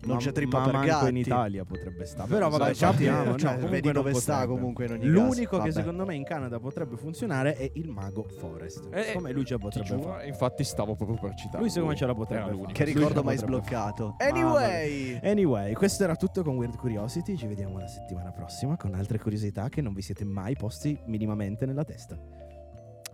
non 0.03 0.15
Ma- 0.15 0.21
c'è 0.21 0.31
trippa 0.31 0.59
ma 0.59 0.69
per 0.69 0.79
gatti. 0.85 1.09
in 1.09 1.17
Italia 1.17 1.63
potrebbe 1.65 2.05
stare. 2.05 2.29
Però 2.29 2.49
vabbè, 2.49 2.73
ci 2.73 2.85
abbiamo. 2.85 3.35
cioè, 3.37 3.51
no, 3.51 3.55
comunque 3.55 3.69
vedi 3.69 3.91
dove 3.91 4.13
sta 4.13 4.33
potrebbe. 4.33 4.53
comunque 4.53 4.85
in 4.85 4.91
ogni 4.91 5.05
L'unico 5.05 5.57
caso. 5.57 5.67
che 5.67 5.71
secondo 5.73 6.05
me 6.05 6.15
in 6.15 6.23
Canada 6.23 6.59
potrebbe 6.59 6.95
funzionare 6.97 7.53
è 7.55 7.69
il 7.73 7.89
mago 7.89 8.23
Forest. 8.23 8.87
Eh, 8.91 9.13
come 9.13 9.31
lui 9.31 9.45
ce 9.45 9.53
la 9.53 9.59
Ti 9.59 9.63
potrebbe 9.65 9.87
giuro, 9.87 10.01
fare. 10.13 10.27
infatti 10.27 10.63
stavo 10.63 10.95
proprio 10.95 11.17
per 11.19 11.33
citare. 11.35 11.59
Lui 11.59 11.69
secondo 11.69 11.89
me 11.91 11.95
ce 11.97 12.05
la 12.05 12.13
potrebbe 12.13 12.55
fare. 12.57 12.71
Che 12.73 12.83
ricordo 12.83 13.23
mai 13.23 13.37
sbloccato. 13.37 14.15
fare. 14.17 14.29
Anyway. 14.29 15.19
Anyway, 15.23 15.73
questo 15.73 16.03
era 16.03 16.15
tutto 16.15 16.43
con 16.43 16.55
Weird 16.57 16.75
Curiosity. 16.77 17.35
Ci 17.37 17.47
vediamo 17.47 17.77
la 17.79 17.87
settimana 17.87 18.31
prossima 18.31 18.77
con 18.77 18.93
altre 18.93 19.19
curiosità 19.19 19.69
che 19.69 19.81
non 19.81 19.93
vi 19.93 20.01
siete 20.01 20.23
mai 20.23 20.55
posti 20.55 20.97
minimamente 21.05 21.65
nella 21.65 21.83
testa. 21.83 22.17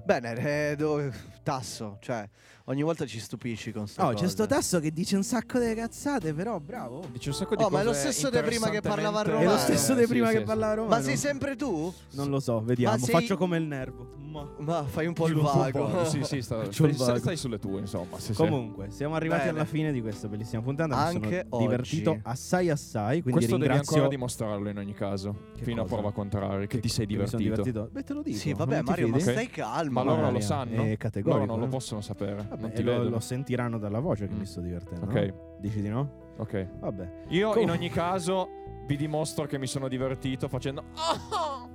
Bene, 0.04 0.36
eh, 0.72 0.76
do- 0.76 1.10
tasso, 1.42 1.98
cioè 2.00 2.28
ogni 2.66 2.82
volta 2.84 3.06
ci 3.06 3.20
stupisci 3.20 3.72
con 3.72 3.88
sta 3.88 4.04
Oh, 4.08 4.12
cosa. 4.12 4.24
c'è 4.24 4.30
sto 4.30 4.46
tasso 4.46 4.80
che 4.80 4.92
dice 4.92 5.16
un 5.16 5.24
sacco 5.24 5.60
di 5.60 5.74
cazzate, 5.74 6.34
però 6.34 6.60
bravo. 6.60 7.04
Dice 7.12 7.30
un 7.30 7.36
sacco 7.36 7.56
di 7.56 7.64
Oh, 7.64 7.70
ma 7.70 7.82
è 7.82 7.84
lo 7.84 7.90
cose 7.92 8.12
stesso 8.12 8.30
di 8.30 8.40
prima 8.42 8.70
che 8.70 8.82
parlava 8.82 9.20
interessantemente- 9.20 9.46
È 9.46 9.52
lo 9.52 9.58
stesso 9.76 9.94
di 10.00 10.08
prima 10.08 10.28
sì, 10.28 10.34
che 10.34 10.40
sì. 10.40 10.46
parlava 10.46 10.74
Romano. 10.74 10.96
Ma 10.96 11.02
sei 11.02 11.18
sempre 11.18 11.56
tu? 11.56 11.94
Non 12.12 12.30
lo 12.30 12.40
so, 12.40 12.62
vediamo. 12.62 12.98
Sei- 12.98 13.14
Faccio 13.14 13.38
come 13.38 13.58
il 13.58 13.64
nervo. 13.64 14.24
Ma- 14.36 14.50
Ma 14.60 14.84
fai 14.84 15.06
un 15.08 15.14
po' 15.14 15.28
il 15.28 15.36
po' 15.36 15.44
vago. 15.44 15.88
vago, 15.88 16.04
Sì, 16.06 16.22
sì, 16.24 16.42
sta, 16.42 16.70
stai, 16.70 16.92
vago. 16.92 17.18
stai 17.20 17.38
sulle 17.38 17.58
tue, 17.58 17.80
insomma. 17.80 18.20
sì. 18.20 18.34
Comunque, 18.34 18.90
siamo 18.90 19.16
arrivati 19.16 19.46
Bene. 19.46 19.52
alla 19.60 19.66
fine 19.66 19.94
di 19.94 20.02
questa 20.02 20.28
bellissima 20.28 20.62
puntata. 20.62 20.94
Mi 20.94 21.02
Anche 21.02 21.46
sono 21.50 21.62
divertito 21.62 22.20
assai 22.24 22.70
assai. 22.70 23.22
Quindi 23.22 23.32
Questo 23.32 23.56
devi 23.56 23.68
ringrazio. 23.68 23.94
ancora 23.96 24.10
dimostrarlo 24.14 24.70
in 24.70 24.78
ogni 24.78 24.94
caso. 24.94 25.36
Che 25.56 25.64
fino 25.64 25.84
cosa? 25.84 25.94
a 25.94 25.98
prova 25.98 26.12
contraria, 26.14 26.68
che, 26.68 26.80
ti 26.82 26.90
sei 26.90 27.06
mi 27.06 27.26
sono 27.28 27.42
divertito. 27.42 27.88
Beh, 27.92 28.04
te 28.04 28.14
lo 28.14 28.22
dico. 28.22 28.38
Sì, 28.38 28.52
vabbè, 28.54 28.82
Mario, 28.82 29.08
ma 29.08 29.20
stai 29.20 29.48
calmo. 29.50 30.04
Ma 30.04 30.04
loro 30.04 30.30
lo 30.32 30.40
sanno? 30.42 30.84
Loro 31.24 31.46
non 31.46 31.60
lo 31.60 31.68
possono 31.68 32.02
sapere. 32.02 32.46
Vabbè, 32.56 32.62
non 32.62 32.72
ti 32.72 32.84
lo, 32.84 33.04
lo 33.10 33.20
sentiranno 33.20 33.78
dalla 33.78 34.00
voce 34.00 34.28
che 34.28 34.34
Mm. 34.34 34.40
mi 34.40 34.46
sto 34.46 34.62
divertendo. 34.62 35.06
Ok. 35.06 35.14
no? 35.14 35.56
Dici 35.60 35.82
di 35.82 35.90
no? 35.90 36.34
Ok. 36.38 36.68
Vabbè. 36.80 37.12
Io 37.30 37.52
Com- 37.52 37.62
in 37.62 37.70
ogni 37.72 37.90
caso 37.90 38.48
vi 38.88 38.98
dimostro 38.98 39.46
che 39.46 39.58
mi 39.58 39.68
sono 39.68 39.88
divertito 39.88 40.48
facendo 40.48 40.84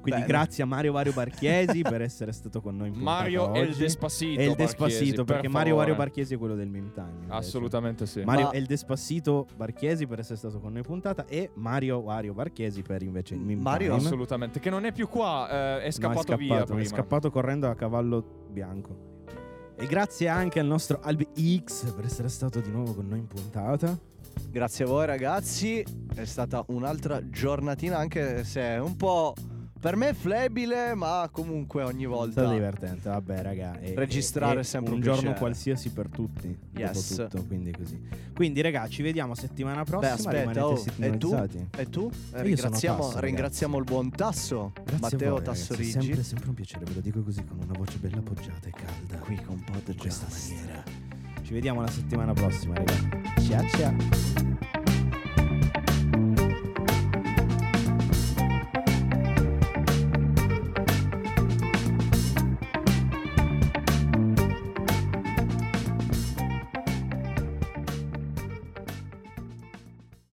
Quindi 0.00 0.20
Bene. 0.22 0.32
grazie 0.32 0.62
a 0.62 0.66
Mario 0.66 0.92
Vario 0.92 1.12
Barchiesi 1.12 1.82
per 1.82 2.00
essere 2.00 2.32
stato 2.32 2.62
con 2.62 2.74
noi 2.74 2.86
in 2.88 2.94
puntata 2.94 3.18
Mario 3.18 3.52
e 3.54 3.60
il 3.60 3.68
oggi. 3.70 3.78
Despacito. 3.80 4.40
E 4.40 4.44
il 4.46 4.54
Despacito, 4.54 5.24
per 5.24 5.34
perché 5.34 5.48
Mario 5.50 5.76
Vario. 5.76 5.94
Barchiesi 5.94 6.34
è 6.34 6.38
quello 6.38 6.54
del 6.54 6.70
meme 6.70 6.90
time. 6.94 7.10
invece. 7.20 7.32
Assolutamente 7.32 8.06
sì. 8.06 8.22
Mario 8.24 8.46
Ma- 8.46 8.50
e 8.52 8.58
il 8.58 8.64
Despacito 8.66 9.46
Barchiesi 9.56 10.06
per 10.06 10.20
essere 10.20 10.36
stato 10.38 10.58
con 10.58 10.70
noi 10.70 10.78
in 10.80 10.86
puntata 10.86 11.26
e 11.26 11.50
Mario 11.54 12.00
Vario 12.00 12.32
Barchiesi 12.32 12.80
per 12.80 13.02
invece 13.02 13.34
il 13.34 13.40
meme 13.40 13.60
Mario- 13.60 13.94
time. 13.94 14.06
Assolutamente. 14.06 14.58
Che 14.58 14.70
non 14.70 14.86
è 14.86 14.92
più 14.92 15.06
qua, 15.06 15.48
eh, 15.50 15.80
è 15.82 15.84
No, 15.86 15.90
scappato, 15.90 16.32
è 16.32 16.36
via 16.36 16.46
scappato, 16.48 16.64
prima. 16.72 16.80
È 16.80 16.86
scappato 16.86 17.30
correndo 17.30 17.68
a 17.68 17.74
cavallo 17.74 18.46
bianco. 18.50 19.08
E 19.80 19.86
grazie 19.86 20.28
anche 20.28 20.60
al 20.60 20.66
nostro 20.66 21.00
Albi 21.00 21.26
X 21.64 21.94
per 21.94 22.04
essere 22.04 22.28
stato 22.28 22.60
di 22.60 22.70
nuovo 22.70 22.92
con 22.92 23.08
noi 23.08 23.20
in 23.20 23.26
puntata. 23.26 23.98
Grazie 24.50 24.84
a 24.84 24.88
voi 24.88 25.06
ragazzi, 25.06 25.82
è 26.14 26.24
stata 26.26 26.62
un'altra 26.68 27.26
giornatina 27.30 27.96
anche 27.96 28.44
se 28.44 28.60
è 28.60 28.78
un 28.78 28.94
po' 28.96 29.32
per 29.80 29.96
me 29.96 30.12
flebile, 30.12 30.94
ma 30.94 31.28
comunque 31.32 31.82
ogni 31.82 32.04
È 32.04 32.06
volta 32.06 32.42
stato 32.42 32.52
divertente, 32.52 33.08
vabbè, 33.08 33.42
raga. 33.42 33.80
e- 33.80 33.94
Registrare 33.96 34.58
e- 34.58 34.60
è 34.60 34.62
sempre 34.62 34.90
un, 34.92 34.96
un 34.98 35.02
giorno 35.02 35.20
piacere. 35.20 35.38
qualsiasi 35.40 35.90
per 35.90 36.08
tutti. 36.08 36.56
Yes. 36.76 37.14
Dopo 37.16 37.28
tutto, 37.30 37.46
quindi 37.46 37.70
così. 37.72 37.98
Quindi, 38.34 38.60
raga, 38.60 38.86
ci 38.88 39.02
vediamo 39.02 39.34
settimana 39.34 39.82
Beh, 39.82 39.90
prossima. 39.90 40.12
aspetta, 40.12 40.38
rimanete 40.38 40.60
oh, 40.60 40.84
e 40.98 41.16
tu? 41.18 41.34
E 41.76 41.88
tu? 41.88 42.10
sono 42.12 42.42
ringraziamo 42.42 43.06
Tasso, 43.06 43.20
ringraziamo 43.20 43.78
il 43.78 43.84
buon 43.84 44.10
Tasso, 44.10 44.72
Grazie 44.84 44.98
Matteo 45.00 45.30
voi, 45.30 45.42
Tassorigi. 45.44 45.96
È 45.96 46.02
sempre, 46.02 46.22
sempre 46.22 46.48
un 46.48 46.54
piacere, 46.54 46.84
ve 46.84 46.94
lo 46.94 47.00
dico 47.00 47.22
così 47.22 47.44
con 47.44 47.58
una 47.62 47.76
voce 47.78 47.96
bella 47.98 48.18
appoggiata 48.18 48.68
e 48.68 48.70
calda. 48.70 49.16
Qui 49.18 49.36
con 49.42 49.62
Pod 49.64 49.82
in 49.86 49.96
questa 49.96 50.26
maniera. 50.28 50.82
Ci 51.42 51.52
vediamo 51.54 51.80
la 51.80 51.88
settimana 51.88 52.32
prossima, 52.34 52.74
raga. 52.74 52.94
Ciao 53.40 53.66
ciao. 53.68 54.79